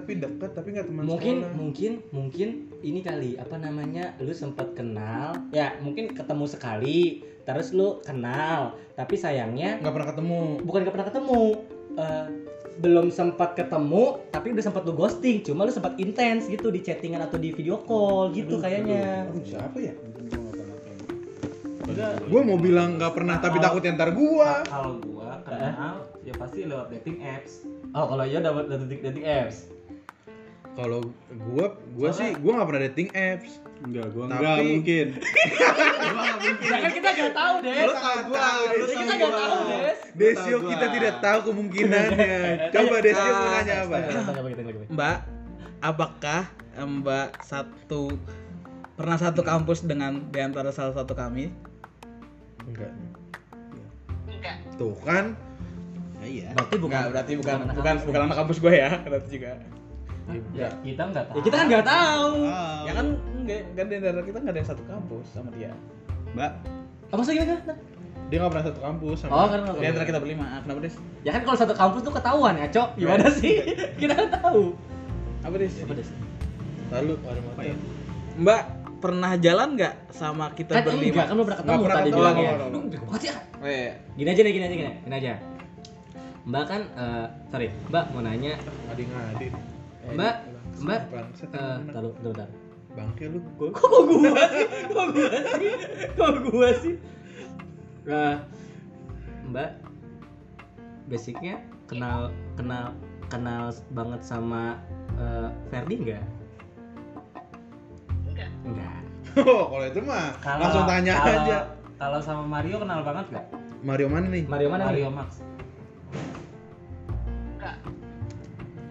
Tapi 0.00 0.16
dekat, 0.16 0.50
tapi 0.56 0.68
enggak 0.72 0.86
teman 0.88 1.02
Mungkin 1.04 1.36
sekolah. 1.44 1.52
mungkin 1.54 1.92
mungkin 2.08 2.48
ini 2.80 3.00
kali 3.04 3.30
apa 3.36 3.60
namanya 3.60 4.16
lu 4.16 4.32
sempat 4.32 4.72
kenal 4.72 5.36
ya 5.52 5.76
mungkin 5.84 6.16
ketemu 6.16 6.44
sekali 6.48 7.00
terus 7.44 7.76
lu 7.76 8.00
kenal 8.00 8.80
tapi 8.96 9.20
sayangnya 9.20 9.76
nggak 9.84 9.92
pernah 9.92 10.08
ketemu. 10.08 10.40
bukan 10.64 10.78
gak 10.88 10.94
pernah 10.96 11.08
ketemu 11.12 11.42
eh, 12.00 12.26
belum 12.80 13.06
sempat 13.12 13.60
ketemu 13.60 14.04
tapi 14.32 14.56
udah 14.56 14.64
sempat 14.64 14.82
lu 14.88 14.96
ghosting 14.96 15.44
cuma 15.44 15.68
lu 15.68 15.72
sempat 15.72 16.00
intens 16.00 16.48
gitu 16.48 16.72
di 16.72 16.80
chattingan 16.80 17.20
atau 17.28 17.36
di 17.36 17.52
video 17.52 17.76
call 17.84 18.32
gitu 18.32 18.56
kayaknya 18.56 19.28
Aduh, 19.28 19.44
siapa 19.44 19.76
ya? 19.76 19.92
Gua 22.30 22.40
mau 22.46 22.56
bilang 22.56 22.96
nggak 22.96 23.12
pernah, 23.12 23.42
tapi 23.42 23.58
takut 23.60 23.82
ntar 23.84 24.14
gua. 24.14 24.62
Kalau 24.64 25.02
gua 25.02 25.42
kenal 25.44 26.06
ya 26.24 26.32
pasti 26.36 26.64
lewat 26.64 26.88
dating 26.94 27.18
apps. 27.20 27.66
oh 27.90 28.06
kalau 28.06 28.24
iya 28.24 28.38
dapat 28.38 28.70
dating 28.70 29.00
dating 29.02 29.26
apps 29.26 29.66
Kalau 30.70 31.00
gua, 31.50 31.66
gua 31.92 32.10
sih, 32.10 32.30
gua 32.38 32.52
nggak 32.56 32.68
pernah 32.68 32.82
dating 32.86 33.08
apps. 33.12 33.50
Enggak, 33.80 34.06
gua 34.12 34.24
Tapi- 34.26 34.38
enggak 34.38 34.56
mungkin. 34.62 35.06
ya 36.60 36.76
kan 36.80 36.90
kita 36.92 37.08
gak 37.10 37.32
tahu 37.32 37.54
deh 37.60 37.74
Lu 37.80 37.92
tahu 37.92 38.18
gua, 38.28 38.48
lu 38.70 38.84
kita 38.86 39.02
tahu 39.04 39.08
gak 39.08 39.18
gua. 39.20 39.40
tahu 39.40 39.58
des 39.66 39.98
Desio 40.14 40.56
gua. 40.58 40.68
kita 40.68 40.86
tidak 40.92 41.14
tahu 41.20 41.38
kemungkinannya. 41.48 42.28
Coba 42.74 42.96
Desio 43.00 43.30
mau 43.30 43.48
nanya 43.50 43.74
apa? 43.84 43.96
Mbak, 44.88 45.16
apakah 45.80 46.42
Mbak 46.76 47.28
satu 47.42 48.02
pernah 48.94 49.16
satu 49.16 49.40
kampus 49.40 49.80
dengan 49.82 50.28
di 50.28 50.38
antara 50.38 50.70
salah 50.70 50.92
satu 50.92 51.12
kami? 51.12 51.48
Enggak. 52.64 52.92
Enggak. 54.28 54.56
Tuh 54.76 54.96
kan. 55.02 55.36
Nah, 56.20 56.28
iya. 56.28 56.52
berarti 56.52 56.76
bukan 56.76 57.02
berarti 57.10 57.32
bukan 57.40 57.56
bukan 57.72 57.94
bukan 58.04 58.20
anak 58.28 58.36
kampus 58.44 58.60
gue 58.60 58.72
ya, 58.76 58.90
berarti 59.08 59.28
juga. 59.32 59.56
Ya, 60.52 60.68
kita 60.80 61.02
nggak 61.06 61.24
tahu 61.26 61.36
Ya 61.36 61.42
kita 61.42 61.56
kan 61.56 61.66
nggak 61.66 61.86
tahu. 61.86 62.32
Tahu. 62.42 62.86
Ya 62.86 62.92
kan 62.92 63.06
enggak 63.36 63.60
enggak 63.72 63.84
di 63.86 63.94
antara 63.98 64.22
kita 64.22 64.38
enggak 64.38 64.52
ada 64.52 64.60
yang 64.60 64.70
satu 64.70 64.82
kampus 64.84 65.26
sama 65.30 65.48
dia. 65.52 65.72
Mbak, 66.30 66.50
apa 67.10 67.20
sih 67.26 67.32
gimana 67.34 67.54
Dia 68.30 68.36
nggak 68.38 68.52
pernah 68.54 68.66
satu 68.70 68.80
kampus 68.80 69.16
sama. 69.18 69.30
Oh, 69.34 69.46
kan 69.50 69.58
Di 69.74 69.86
antara 69.90 70.04
kita 70.06 70.18
berlima, 70.22 70.44
ah, 70.46 70.60
kenapa 70.62 70.78
Des? 70.86 70.94
Ya 71.26 71.30
kan 71.34 71.42
kalau 71.42 71.58
satu 71.58 71.74
kampus 71.74 72.00
tuh 72.06 72.14
ketahuan 72.14 72.54
ya, 72.54 72.66
Cok. 72.70 72.88
Gimana 72.94 73.26
sih? 73.34 73.54
Kita 74.00 74.12
kan 74.14 74.26
tahu. 74.30 74.78
Apa 75.42 75.54
Des? 75.58 75.74
Apa 75.82 75.92
Des? 75.98 76.08
Lalu 76.94 77.12
ada 77.26 77.40
motor. 77.42 77.62
Mbak 78.38 78.62
pernah 79.00 79.32
jalan 79.40 79.68
nggak 79.80 79.94
sama 80.12 80.52
kita 80.52 80.76
Kan 80.76 80.84
berlima? 80.86 81.08
enggak, 81.10 81.26
kan 81.26 81.34
lu 81.34 81.42
pernah 81.42 81.58
ketemu 81.58 81.72
Nggak 81.72 81.82
pernah 81.82 81.98
tadi 81.98 82.10
bilang 82.12 82.36
ya. 82.36 82.50
nggak 82.54 82.82
bego 82.86 83.04
banget 83.08 83.22
ya. 83.24 83.34
Oh, 83.58 83.66
iya. 83.66 83.92
Gini 84.14 84.28
aja 84.30 84.40
nih, 84.44 84.52
gini 84.52 84.64
aja, 84.64 84.76
gini, 84.76 84.92
gini 85.02 85.14
aja. 85.16 85.32
Mbak 86.40 86.64
kan, 86.68 86.82
eh, 86.96 87.26
sorry, 87.50 87.68
Mbak 87.90 88.04
mau 88.14 88.22
nanya, 88.22 88.52
Adi 88.92 89.04
ngadi. 90.04 90.16
Mbak, 90.16 90.34
Mbak, 90.80 91.00
eh, 91.00 91.12
emang. 91.12 91.92
taruh, 91.92 92.12
bentar, 92.16 92.32
bentar. 92.32 92.48
Bangke 92.90 93.24
lu. 93.30 93.38
Kok 93.54 93.70
kok 93.70 94.02
gua 94.08 94.42
sih? 94.50 94.66
Kok 94.90 95.06
gua 95.14 95.30
sih? 95.30 95.72
Kok 96.18 96.34
gua 96.50 96.68
sih? 96.74 96.94
Nah, 98.02 98.34
Mbak, 99.46 99.70
basicnya 101.06 101.54
kenal 101.86 102.30
kenal 102.56 102.94
kenal 103.28 103.70
banget 103.94 104.20
sama 104.24 104.78
eh, 105.14 105.48
Ferdi 105.70 105.94
nggak? 106.02 106.24
Enggak. 108.26 108.50
Enggak. 108.66 108.98
Oh, 109.46 109.70
kalau 109.70 109.86
itu 109.86 110.00
mah 110.02 110.34
langsung 110.42 110.84
tanya 110.90 111.14
kalau- 111.14 111.44
aja. 111.46 111.58
Kalau 112.00 112.18
sama 112.24 112.48
Mario 112.48 112.80
kenal 112.80 113.04
banget 113.04 113.28
gak? 113.28 113.46
Mario 113.84 114.08
mana 114.08 114.26
nih? 114.32 114.48
Mario 114.48 114.68
mana 114.72 114.88
nih? 114.88 115.04
Mario 115.04 115.08
Max. 115.12 115.30
Enggak. 117.54 117.76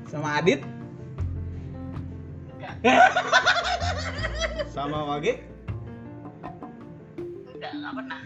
Sama 0.06 0.38
Adit? 0.38 0.62
Sama 4.72 5.04
Wage? 5.04 5.44
Enggak, 7.52 7.72
enggak 7.76 7.92
pernah. 7.92 8.20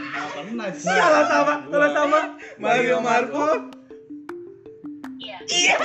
Nggak 0.00 0.28
pernah 0.32 0.68
sih. 0.72 0.88
Salah 0.88 1.24
sama, 1.28 1.54
salah 1.68 1.90
sama. 1.92 2.20
Mario 2.56 2.96
Marco. 3.04 3.44
Iya. 5.20 5.76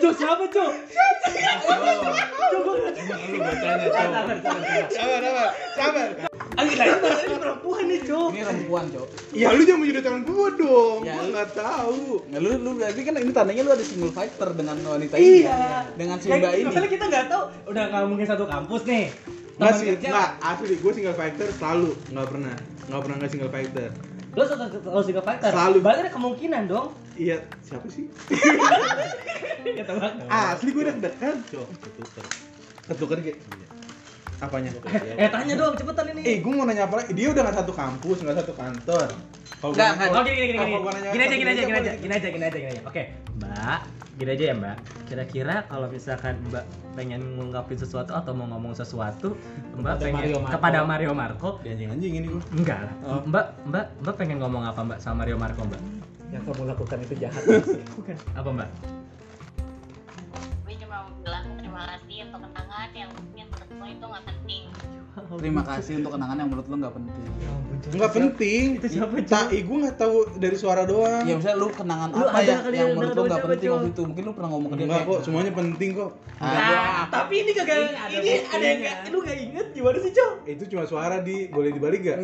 Jo 0.00 0.08
siapa 0.16 0.48
Jo? 0.48 0.72
Emang 1.68 3.20
lu 3.28 3.38
bacanya 3.44 3.86
tuh. 3.92 3.92
Sabar, 3.92 3.92
sabar, 3.92 4.36
sabar. 4.40 4.88
Sabar, 4.88 5.20
sabar, 5.20 5.48
sabar. 5.76 6.27
Ini 6.58 6.74
perempuan 7.38 7.82
nih 7.86 8.00
Jo. 8.02 8.20
Ini 8.28 8.42
perempuan, 8.42 8.84
Cok. 8.90 9.06
Ya 9.30 9.48
lu 9.54 9.62
jangan 9.62 9.80
menjudutkan 9.80 10.14
gua 10.26 10.48
dong. 10.52 10.98
Ya, 11.06 11.14
Gua 11.14 11.22
lu- 11.22 11.32
nggak 11.32 11.48
tahu. 11.54 12.02
Nggak, 12.26 12.40
lu, 12.42 12.50
lu 12.58 12.70
berarti 12.74 13.00
kan 13.02 13.14
ini 13.14 13.32
tandanya 13.32 13.62
lu 13.62 13.70
ada 13.70 13.84
single 13.86 14.10
fighter 14.10 14.48
dengan 14.52 14.76
wanita 14.82 15.14
ini. 15.16 15.46
Iya. 15.46 15.58
Dengan 15.94 16.16
si 16.18 16.26
Ya, 16.26 16.36
Mbak 16.36 16.52
ini. 16.52 16.66
Masalah 16.66 16.90
kita 16.90 17.04
nggak 17.06 17.24
tahu, 17.30 17.42
udah 17.70 17.82
nggak 17.86 18.02
mungkin 18.10 18.26
satu 18.26 18.44
kampus 18.44 18.82
nih. 18.84 19.06
Nggak 19.58 19.70
Teman 19.70 19.78
sih, 19.78 19.86
kerja, 19.92 20.08
nggak 20.10 20.30
asli. 20.40 20.74
Gua 20.78 20.92
single 20.92 21.16
fighter 21.16 21.48
selalu, 21.54 21.90
nggak 22.10 22.26
pernah, 22.26 22.54
nggak 22.86 23.00
pernah 23.02 23.16
nggak 23.16 23.30
single 23.30 23.52
fighter. 23.52 23.90
Lo 24.34 24.42
kalau 24.84 25.02
single 25.02 25.24
fighter. 25.24 25.50
Selalu. 25.50 25.76
Berarti 25.78 26.00
ada 26.02 26.12
kemungkinan 26.12 26.62
dong. 26.66 26.86
Iya, 27.14 27.36
siapa 27.62 27.86
sih? 27.86 28.10
Ya 29.68 29.84
tebak. 29.84 30.16
Asli 30.26 30.72
gua 30.72 30.88
deg-degan, 30.88 31.36
cok. 31.44 31.68
Ketuker. 31.76 32.24
Ketuker 32.88 33.18
kayak 33.20 33.38
Apanya? 34.38 34.70
Eh 35.14 35.28
tanya 35.28 35.54
dong 35.54 35.74
cepetan 35.74 36.06
ini. 36.10 36.22
Eh, 36.22 36.36
gue 36.38 36.52
mau 36.52 36.62
nanya 36.62 36.86
apa 36.86 36.94
lagi? 36.96 37.10
Dia 37.10 37.28
udah 37.28 37.42
nggak 37.42 37.56
satu 37.58 37.72
kampus, 37.72 38.22
nggak 38.22 38.36
satu 38.38 38.52
kantor. 38.54 39.08
Kalau 39.58 39.72
Nggak, 39.74 39.90
gua- 39.98 40.12
Oh 40.12 40.22
gini 40.22 40.36
gini 40.36 40.46
gini. 40.46 40.58
kalau 40.58 40.90
Gini, 41.10 41.24
aja 41.24 41.34
gini 41.34 41.50
aja 41.50 41.62
gini 41.64 41.74
aja 41.74 41.92
gini 41.96 42.14
aja 42.14 42.28
gini 42.28 42.44
aja 42.44 42.58
gini 42.58 42.70
aja. 42.70 42.82
Oke, 42.84 43.02
Mbak, 43.34 43.78
gini 44.14 44.30
aja 44.30 44.44
ya 44.44 44.54
Mbak. 44.54 44.76
Kira-kira 45.04 45.54
kalau 45.66 45.86
misalkan 45.88 46.34
Mbak 46.44 46.64
pengen 46.94 47.20
ngungkapin 47.34 47.74
sesuatu 47.74 48.12
atau 48.12 48.30
mau 48.32 48.46
ngomong 48.46 48.72
sesuatu, 48.72 49.34
Mbak 49.74 49.82
Kepada 49.90 49.98
pengen 49.98 50.14
Mario 50.14 50.36
Marco. 50.38 50.52
kepada 50.54 50.78
Mario 50.84 51.12
Marco, 51.12 51.48
Dia 51.58 51.72
anjing-anjing 51.72 52.12
ini 52.14 52.26
gua. 52.28 52.42
enggak 52.52 52.78
lah. 52.80 52.94
Mbak, 53.24 53.46
Mbak, 53.66 53.84
Mbak 53.98 54.14
pengen 54.14 54.36
ngomong 54.38 54.62
apa 54.64 54.80
Mbak 54.84 54.98
sama 55.00 55.24
Mario 55.24 55.36
Marco 55.36 55.62
Mbak? 55.64 55.82
Yang 56.28 56.42
kamu 56.44 56.62
lakukan 56.68 56.98
itu 57.00 57.14
jahat. 57.18 57.42
Bukan. 57.96 58.16
Apa 58.36 58.48
Mbak? 58.52 58.68
Itu 63.98 64.06
nggak 64.06 64.24
penting. 64.30 64.62
Terima 65.38 65.62
kasih 65.66 65.92
untuk 66.02 66.12
kenangan 66.14 66.36
yang 66.38 66.48
menurut 66.50 66.66
lu 66.70 66.76
nggak 66.78 66.94
penting. 66.94 67.22
Nggak 67.88 68.12
penting. 68.12 68.64
Itu 68.78 68.86
siapa, 68.90 69.14
Cok? 69.22 69.28
Tak, 69.28 69.46
gue 69.54 69.76
nggak 69.82 69.96
tahu 69.96 70.16
dari 70.36 70.56
suara 70.58 70.82
doang. 70.84 71.24
Ya 71.24 71.34
misalnya 71.38 71.58
lu 71.62 71.68
kenangan 71.70 72.08
Lu 72.10 72.26
apa 72.26 72.38
ada 72.42 72.68
yang 72.74 72.90
menurut 72.96 73.14
lu 73.14 73.22
nggak 73.28 73.42
penting 73.46 73.68
waktu 73.70 73.88
itu? 73.94 74.02
Mungkin 74.04 74.22
lu 74.26 74.32
pernah 74.34 74.50
ngomong 74.52 74.68
ke 74.68 74.76
dia 74.76 74.86
Enggak 74.88 75.02
kayak, 75.02 75.10
kok, 75.14 75.20
semuanya 75.24 75.52
penting 75.54 75.90
kok. 75.94 76.10
Ah, 76.38 77.02
tapi 77.10 77.34
ini 77.42 77.50
kagak 77.54 77.76
Ini 77.78 77.88
ada 77.94 78.14
ini 78.18 78.30
ada 78.46 78.66
yang 78.66 78.80
nggak 78.82 78.96
lu 79.10 79.18
nggak 79.24 79.38
inget 79.38 79.66
gimana 79.74 79.98
sih 80.02 80.12
Cok? 80.14 80.32
Itu 80.46 80.64
cuma 80.70 80.82
suara 80.86 81.16
di 81.22 81.36
boleh 81.50 81.70
dibalik 81.74 82.00
gak? 82.02 82.18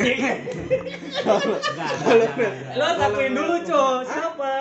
Lo 2.75 2.85
akuin 2.99 3.33
dulu 3.35 3.57
Cok. 3.65 3.99
Siapa? 4.07 4.53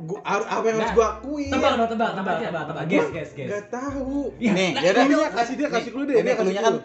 Gua, 0.00 0.16
apa 0.24 0.64
yang 0.64 0.80
harus 0.80 0.88
Nah, 0.90 0.96
gue 0.96 1.06
akuin? 1.06 1.52
Tebak 1.52 1.72
dong, 1.76 1.88
tebak, 1.92 2.10
tebak, 2.16 2.36
tebak, 2.40 2.64
tebak. 2.72 2.84
Guess, 2.88 3.08
guess, 3.12 3.30
guess. 3.36 3.48
Gak 3.52 3.64
tahu. 3.68 4.32
Ya, 4.40 4.50
Nih, 4.56 4.70
nah, 4.72 4.80
ya 4.80 4.90
udah. 4.96 5.04
Clue-nya 5.04 5.28
kasih 5.36 5.54
dia, 5.60 5.68
kasih 5.68 5.90
clue 5.92 6.06
deh. 6.08 6.16
Ini 6.24 6.30
kan 6.32 6.46
clue. 6.48 6.80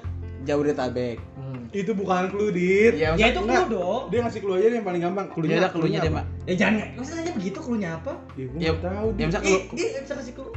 Jabodetabek. 0.45 1.17
Hmm. 1.33 1.65
Itu 1.69 1.91
bukan 1.91 2.29
clue, 2.29 2.49
Dit. 2.49 2.93
Ya, 2.95 3.11
Ya 3.13 3.27
itu 3.27 3.39
Enggak. 3.39 3.67
clue 3.67 3.75
dong. 3.75 4.03
Dia 4.07 4.19
ngasih 4.23 4.39
clue 4.39 4.55
aja 4.55 4.67
yang 4.71 4.85
paling 4.85 5.01
gampang. 5.01 5.25
Clue 5.27 5.43
Clue-nya 5.43 5.57
ada 5.59 5.69
clue-nya 5.69 5.99
deh? 5.99 6.11
Mbak. 6.11 6.25
Eh 6.45 6.55
jangan, 6.55 6.87
masa 6.95 7.11
nanya 7.13 7.33
begitu 7.33 7.57
clue-nya 7.59 7.89
apa? 7.95 8.13
Ya, 8.33 8.45
gue 8.45 8.59
Ya, 8.59 8.71
tahu. 8.75 9.07
Ya 9.13 9.25
misalnya 9.27 9.45
Ih, 9.45 9.59
clue, 9.65 9.75
ih, 9.75 9.89
bisa 9.99 10.13
kasih 10.15 10.33
clue. 10.33 10.53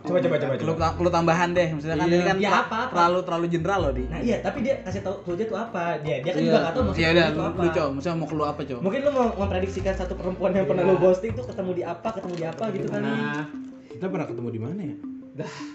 Coba, 0.00 0.16
coba, 0.18 0.36
coba, 0.38 0.54
clue, 0.56 0.76
clue 0.96 1.12
tambahan 1.12 1.48
deh. 1.52 1.68
Misalnya 1.70 1.96
kan 1.98 2.08
Iya. 2.08 2.16
ini 2.16 2.24
kan 2.24 2.36
Ya, 2.40 2.50
apa, 2.56 2.64
apa? 2.64 2.78
terlalu 2.88 3.18
terlalu 3.20 3.46
jenderal 3.46 3.78
loh 3.78 3.92
di. 3.92 4.04
Nah 4.08 4.16
iya, 4.18 4.36
tapi 4.40 4.58
dia 4.60 4.74
kasih 4.80 5.00
tahu 5.00 5.16
clue-nya 5.22 5.44
tuh 5.44 5.58
apa. 5.60 6.00
Dia 6.00 6.16
dia 6.18 6.32
kan 6.32 6.40
Iya. 6.40 6.46
juga 6.46 6.58
nggak 6.58 6.72
tahu 6.72 6.82
maksud 6.82 6.98
Ya 6.98 7.08
udah, 7.10 7.26
lu, 7.28 7.36
coba. 7.70 7.88
Misalnya 7.92 8.16
mau 8.16 8.26
clue 8.26 8.46
apa, 8.48 8.60
coba? 8.64 8.80
Mungkin 8.80 9.00
lu 9.02 9.10
mau 9.12 9.26
memprediksikan 9.36 9.94
satu 9.94 10.12
perempuan 10.16 10.50
yang 10.50 10.64
pernah 10.64 10.82
Iya. 10.82 10.90
lu 10.90 10.96
ghosting 10.98 11.32
tuh 11.32 11.44
ketemu 11.44 11.70
di 11.76 11.82
apa, 11.84 12.08
ketemu 12.10 12.34
di 12.34 12.44
apa 12.48 12.64
gitu 12.70 12.86
kali. 12.88 13.04
Nah, 13.04 13.44
Kita 13.90 14.06
pernah 14.08 14.24
ketemu 14.24 14.48
di 14.48 14.60
mana 14.62 14.80
ya? 14.80 14.96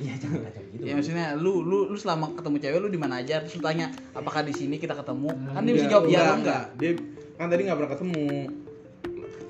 Iya, 0.03 0.13
jangan 0.19 0.39
kacau 0.43 0.63
gitu. 0.75 0.83
Ya 0.83 0.93
maksudnya 0.93 1.27
lu 1.39 1.63
lu 1.63 1.87
lu 1.87 1.97
selama 1.97 2.35
ketemu 2.35 2.55
cewek 2.59 2.79
lu 2.83 2.89
di 2.91 2.99
mana 2.99 3.23
aja 3.23 3.39
terus 3.39 3.55
lu 3.55 3.63
tanya 3.63 3.87
apakah 4.11 4.43
di 4.43 4.51
sini 4.51 4.75
kita 4.75 4.93
ketemu? 4.93 5.31
Kan 5.31 5.63
dia 5.63 5.73
bisa 5.73 5.87
jawab 5.87 6.05
iya 6.11 6.11
enggak, 6.11 6.27
atau 6.27 6.37
enggak. 6.39 6.63
Dia 6.75 6.91
kan 7.39 7.47
tadi 7.47 7.61
nggak 7.63 7.77
pernah 7.79 7.91
ketemu. 7.95 8.27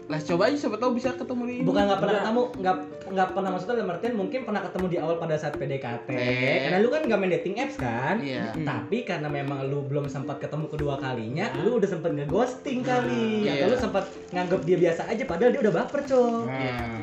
Lah 0.06 0.22
coba 0.22 0.42
aja 0.46 0.58
siapa 0.62 0.78
tahu 0.78 0.92
bisa 0.94 1.18
ketemu 1.18 1.42
di 1.50 1.56
Bukan 1.66 1.82
nggak 1.90 1.98
pernah 1.98 2.16
ketemu, 2.22 2.44
nggak 2.62 2.76
nggak 3.06 3.28
pernah 3.34 3.50
maksudnya 3.54 3.76
dalam 3.82 3.94
artian 3.98 4.14
mungkin 4.14 4.40
pernah 4.46 4.62
ketemu 4.62 4.86
di 4.86 4.98
awal 5.02 5.16
pada 5.18 5.36
saat 5.38 5.54
PDKT. 5.58 6.10
Eh. 6.14 6.58
Karena 6.70 6.78
lu 6.86 6.90
kan 6.94 7.02
nggak 7.10 7.18
main 7.18 7.32
dating 7.34 7.56
apps 7.58 7.78
kan. 7.82 8.22
Iya. 8.22 8.54
Hmm. 8.54 8.66
Tapi 8.70 8.98
karena 9.02 9.28
memang 9.34 9.66
lu 9.66 9.82
belum 9.90 10.06
sempat 10.06 10.38
ketemu 10.38 10.70
kedua 10.70 11.02
kalinya, 11.02 11.50
lu 11.58 11.82
udah 11.82 11.90
sempet 11.90 12.14
nge-ghosting 12.14 12.86
kali. 12.86 13.50
Iya. 13.50 13.66
Atau 13.66 13.74
lu 13.74 13.78
sempat 13.82 14.06
nganggap 14.30 14.62
dia 14.62 14.78
biasa 14.78 15.02
aja 15.10 15.24
padahal 15.26 15.52
dia 15.58 15.62
udah 15.66 15.74
baper, 15.74 16.02
Cok. 16.06 16.46
Nah, 16.46 17.02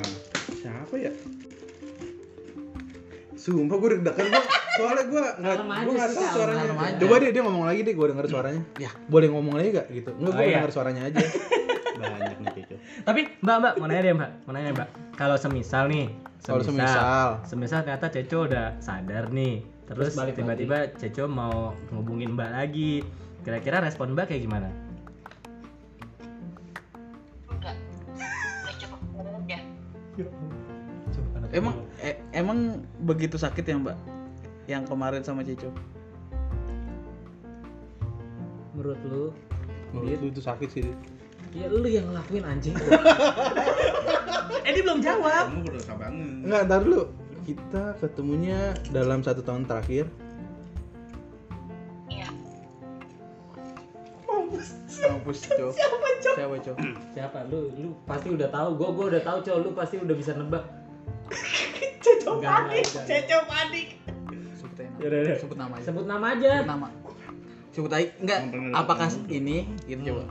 siapa 0.63 0.95
ya? 0.95 1.11
Sumpah 3.43 3.75
gue 3.75 3.89
deg-degan 3.93 4.27
gue 4.31 4.45
Soalnya 4.73 5.05
gue 5.05 5.23
nggak 5.37 5.57
gue 5.83 5.93
nggak 5.93 6.11
tahu 6.15 6.27
suaranya. 6.33 6.65
Coba 6.97 7.15
deh 7.19 7.29
dia 7.29 7.43
ngomong 7.43 7.65
lagi 7.67 7.81
deh 7.83 7.93
gue 7.93 8.07
denger 8.09 8.27
suaranya 8.31 8.63
Ya. 8.79 8.91
Boleh 9.05 9.29
ngomong 9.29 9.55
lagi 9.55 9.69
gak 9.75 9.87
gitu? 9.91 10.11
Enggak 10.15 10.33
gue 10.33 10.39
Oh, 10.39 10.47
iya. 10.47 10.57
denger 10.57 10.71
suaranya 10.71 11.03
aja 11.11 11.19
Banyak 12.03 12.39
nih 12.39 12.51
Cico 12.55 12.75
Tapi 13.03 13.21
Mbak, 13.39 13.57
Mbak, 13.59 13.73
mau 13.77 13.87
nanya 13.87 14.01
deh, 14.01 14.15
Mbak. 14.15 14.31
Mau 14.43 14.53
nanya, 14.53 14.71
Mbak. 14.73 14.89
Kalau 15.13 15.37
semisal 15.37 15.85
nih, 15.87 16.07
Kalau 16.41 16.63
semisal 16.63 17.03
semisal 17.45 17.83
ternyata 17.83 18.07
Ceco 18.09 18.39
udah 18.47 18.79
sadar 18.79 19.29
nih. 19.29 19.61
Terus 19.85 19.99
Terus 20.09 20.15
balik 20.17 20.35
tiba-tiba 20.35 20.77
Ceco 20.95 21.27
mau 21.27 21.75
ngubungin 21.91 22.33
Mbak 22.33 22.51
lagi. 22.53 23.03
Kira-kira 23.43 23.83
respon 23.83 24.15
Mbak 24.15 24.31
kayak 24.31 24.43
gimana? 24.43 24.71
Enggak. 27.51 27.77
Udah 28.63 28.75
cukup. 28.79 29.01
Emang 31.53 31.85
eh, 32.01 32.17
emang 32.33 32.81
begitu 33.05 33.37
sakit 33.37 33.65
ya, 33.65 33.77
Mbak? 33.77 33.99
Yang 34.67 34.85
kemarin 34.89 35.23
sama 35.23 35.45
Cico. 35.45 35.69
Menurut 38.73 39.01
lu? 39.05 39.25
Menurut 39.93 40.19
lu 40.25 40.29
itu 40.33 40.41
sakit 40.41 40.69
sih 40.73 40.89
ya 41.53 41.69
lu 41.69 41.85
yang 41.85 42.09
ngelakuin 42.11 42.45
anjing. 42.45 42.77
Eh, 44.63 44.71
dia 44.71 44.83
belum 44.87 45.03
jawab. 45.03 45.51
Kamu 45.51 45.67
berdosa 45.67 45.93
banget 45.99 46.23
Enggak, 46.23 46.63
ntar 46.71 46.81
dulu 46.87 47.03
Kita 47.43 47.83
ketemunya 47.99 48.79
dalam 48.95 49.19
satu 49.19 49.43
tahun 49.43 49.67
terakhir 49.67 50.07
Iya. 52.07 52.31
Mampus, 55.03 55.37
Cico. 55.43 55.75
Siapa, 55.75 55.97
Cico? 56.23 56.35
Siapa, 56.39 56.55
Cico? 56.63 56.75
Siapa? 57.11 57.39
Lu 57.51 57.75
lu 57.75 57.89
pasti 58.07 58.29
udah 58.31 58.49
tahu. 58.55 58.69
Gua 58.79 58.89
gua 58.95 59.05
udah 59.11 59.23
tahu, 59.25 59.39
Cok. 59.43 59.57
Lu 59.67 59.71
pasti 59.75 59.97
udah 59.99 60.15
bisa 60.15 60.31
nebak. 60.39 60.63
Panik, 62.41 62.85
Ceco 62.87 63.39
panik. 63.45 63.87
Sebut 64.57 64.79
aja. 64.79 64.91
Yaudah, 65.03 65.19
yaudah. 65.21 65.37
Sebut 65.37 65.57
nama 65.59 65.73
aja. 65.77 65.85
Sebut 65.85 66.05
nama 66.07 66.27
aja. 66.33 66.53
Sebut 66.57 66.71
nama. 66.71 66.87
Sebut 67.73 67.93
aja 67.93 68.09
enggak 68.21 68.39
apakah 68.73 69.09
ini 69.29 69.57
gitu 69.85 70.01
coba. 70.13 70.25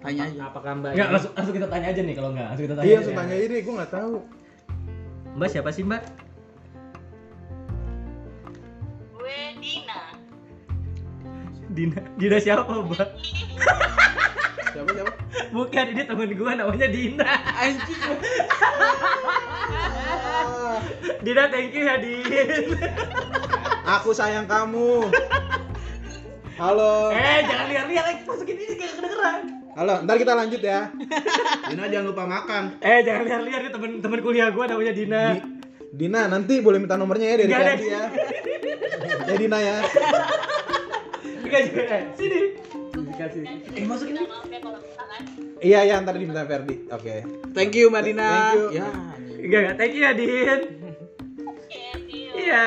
Tanya 0.00 0.22
aja. 0.26 0.40
Apakah 0.48 0.70
Mbak 0.78 0.90
Enggak, 0.94 1.06
ini- 1.06 1.14
langsung, 1.14 1.32
langsung 1.36 1.54
kita 1.54 1.68
tanya 1.68 1.86
aja 1.90 2.00
nih 2.00 2.14
kalau 2.14 2.30
enggak. 2.32 2.46
Langsung 2.50 2.64
kita 2.66 2.74
tanya. 2.76 2.86
Iya, 2.86 2.94
langsung 3.00 3.16
tanya 3.16 3.34
aja 3.34 3.46
deh, 3.46 3.60
gue 3.60 3.74
gak 3.76 3.92
tahu 3.92 4.14
Mbak 5.30 5.48
siapa 5.48 5.70
sih, 5.70 5.82
Mbak? 5.86 6.02
Gue 9.14 9.38
Dina. 9.60 10.00
Dina 11.70 12.02
Dina 12.18 12.38
siapa 12.42 12.66
bang 12.66 13.10
siapa 14.74 14.90
siapa 14.90 15.12
bukan 15.50 15.84
ini 15.86 16.02
temen 16.02 16.30
gua 16.34 16.58
namanya 16.58 16.90
Dina 16.90 17.30
anjing 17.54 18.02
Dina 21.20 21.44
thank 21.46 21.70
you 21.70 21.82
ya 21.82 21.96
Din 21.96 22.68
Aku 23.90 24.10
sayang 24.10 24.46
kamu. 24.46 25.10
Halo. 26.54 27.08
eh 27.10 27.40
jangan 27.42 27.66
liar-liar 27.66 28.04
eh 28.06 28.16
masukin 28.22 28.54
ini 28.54 28.74
kayak 28.74 28.92
kedengeran 28.94 29.40
Halo, 29.72 29.94
ntar 30.02 30.16
kita 30.16 30.32
lanjut 30.34 30.60
ya. 30.60 30.92
Dina 31.66 31.84
jangan 31.86 32.06
lupa 32.06 32.24
makan. 32.24 32.62
eh 32.78 33.00
jangan 33.00 33.22
liar-liar 33.24 33.60
nih 33.62 33.72
temen 33.72 33.90
temen 33.98 34.18
kuliah 34.20 34.48
gua 34.48 34.64
namanya 34.66 34.92
Dina 34.92 35.22
Di- 35.32 35.44
Dina, 35.90 36.20
nanti 36.26 36.60
boleh 36.60 36.78
minta 36.78 36.94
nomornya 36.94 37.26
ya 37.28 37.36
dari 37.40 37.50
ya. 37.82 38.02
Ya 39.26 39.34
Dina 39.34 39.58
ya. 39.58 39.76
Enggak 41.40 41.60
juga 41.66 41.82
eh 41.88 42.02
sini 42.14 42.38
dikasih 42.92 43.42
eh 43.74 43.84
masukin 43.84 44.14
ya 44.14 44.22
Iya, 45.60 45.80
iya, 45.82 45.94
ntar 45.98 46.14
diminta 46.14 46.40
Ferdi. 46.42 46.88
Oke. 46.88 47.24
thank 47.50 47.72
you 47.74 47.88
mbak 47.88 48.04
Dina 48.04 48.22
Thank 48.22 48.52
you. 48.54 48.64
ya 48.72 48.88
enggak 49.40 49.60
enggak 49.64 49.76
thank 49.80 49.92
you 49.96 50.02
ya 50.04 50.12
Din 50.12 50.28
ya 50.36 50.56
iya 52.36 52.66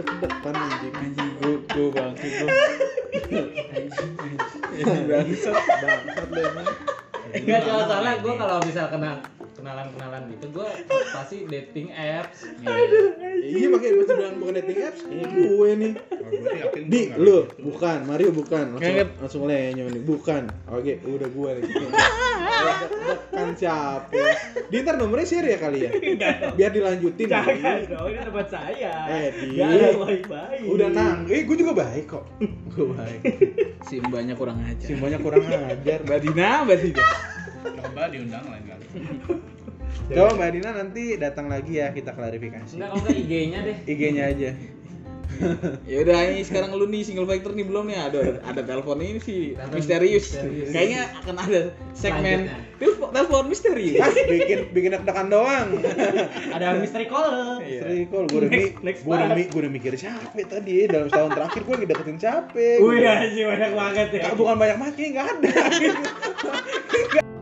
Depan 0.00 0.54
anjing. 0.56 0.94
anjing 0.96 1.30
gua 1.38 1.52
gua 1.68 1.88
bangke 1.92 2.28
gua 2.40 2.48
Bangsat, 4.80 5.52
bangsat 5.52 6.28
lu 6.32 6.40
emang. 6.40 6.68
Enggak 7.36 7.60
soalnya 7.68 8.12
gue 8.22 8.34
kalau 8.38 8.56
misal 8.64 8.86
kenal 8.88 9.16
kenalan 9.60 9.86
kenalan 9.92 10.22
gitu 10.30 10.46
gue 10.50 10.68
pasti 11.12 11.36
dating 11.46 11.88
apps 11.92 12.48
Iya 13.40 13.66
makanya 13.68 13.94
pas 13.96 14.08
bilang 14.12 14.36
bukan 14.36 14.54
dating 14.60 14.78
apps, 14.82 15.00
ini 15.02 15.24
gue 15.24 15.70
nih. 15.74 15.92
Di, 16.86 17.02
lu 17.16 17.48
bukan, 17.56 18.04
Mario 18.04 18.30
bukan. 18.30 18.76
Langsung 18.76 18.92
Nggak, 18.92 19.08
langsung 19.16 19.42
lenyom 19.48 19.88
nih, 19.88 20.02
bukan. 20.04 20.42
Oke, 20.68 21.00
udah 21.00 21.28
gue 21.28 21.50
nih. 21.56 21.62
Bukan 23.30 23.56
siapa? 23.56 24.12
Di 24.68 24.84
ntar 24.84 25.00
nomornya 25.00 25.24
share 25.24 25.48
ya 25.48 25.58
kali 25.58 25.78
ya. 25.80 25.90
Biar 26.58 26.70
dilanjutin. 26.70 27.24
Di. 27.24 27.32
jangan 27.32 27.80
dong 27.88 28.06
ini 28.06 28.20
tempat 28.20 28.46
saya 28.52 28.92
Eh, 29.08 29.28
Di. 29.32 29.96
Baik-baik 29.96 30.60
Udah 30.68 30.88
nang, 30.92 31.24
eh 31.24 31.42
gue 31.42 31.56
juga 31.56 31.72
baik 31.74 32.04
kok. 32.06 32.24
Gue 32.70 32.86
baik. 32.92 33.20
si 33.88 33.96
mbaknya 33.98 34.36
kurang 34.36 34.60
aja 34.60 34.84
Simbanya 34.84 35.16
kurang 35.16 35.48
ajar. 35.48 35.98
mbak 36.04 36.20
Dina 36.20 36.68
mbak 36.68 36.78
Dina 36.78 37.04
Coba 37.80 38.02
diundang 38.12 38.44
lain 38.44 38.64
kali. 38.68 38.84
Coba 40.10 40.30
Mbak 40.34 40.50
Dina 40.52 40.70
nanti 40.72 41.02
datang 41.16 41.46
lagi 41.46 41.72
ya 41.76 41.90
kita 41.90 42.10
klarifikasi. 42.10 42.74
enggak 42.74 42.88
kalau 42.90 43.02
enggak 43.02 43.16
IG-nya 43.16 43.58
deh 43.62 43.76
IG-nya 43.86 44.24
aja. 44.28 44.50
ya 45.86 46.02
udah 46.02 46.18
ini 46.26 46.42
sekarang 46.42 46.74
lu 46.74 46.84
nih 46.84 47.00
single 47.00 47.24
factor 47.24 47.54
nih 47.54 47.62
belum 47.62 47.86
nih 47.86 48.02
ada 48.02 48.18
ada 48.42 48.60
telepon 48.60 48.98
ini 48.98 49.16
sih 49.16 49.54
Telepon 49.54 49.72
misterius 49.72 50.26
misterius. 50.28 50.68
kayaknya 50.68 51.02
akan 51.16 51.36
ada 51.38 51.60
segmen 51.94 52.38
telepon 52.76 53.08
telepon 53.08 53.44
misterius 53.46 54.02
Ah, 54.02 54.10
bikin 54.10 54.58
bikin 54.68 54.90
deg-degan 54.92 55.30
doang. 55.30 55.78
ada 56.50 56.74
mystery 56.74 57.06
call 57.06 57.62
Iya. 57.62 57.80
Sri 57.80 58.04
call 58.04 58.26
gue 58.26 58.38
udah 58.42 58.50
gue 58.50 58.92
udah 59.06 59.22
part. 59.22 59.38
mi, 59.38 59.42
gue 59.46 59.60
udah 59.62 59.72
mikir 59.72 59.92
capek 59.94 60.44
tadi 60.44 60.74
dalam 60.84 61.06
setahun 61.06 61.30
terakhir 61.32 61.60
gue 61.62 61.74
lagi 61.78 61.86
deketin 61.86 62.18
capek. 62.18 62.76
Wih 62.82 62.98
anjing 63.00 63.46
banyak 63.46 63.72
banget 63.72 64.08
ya 64.10 64.30
bukan 64.34 64.56
banyak 64.58 64.76
maki 64.76 65.04
nggak 65.14 65.26
ada. 65.30 65.52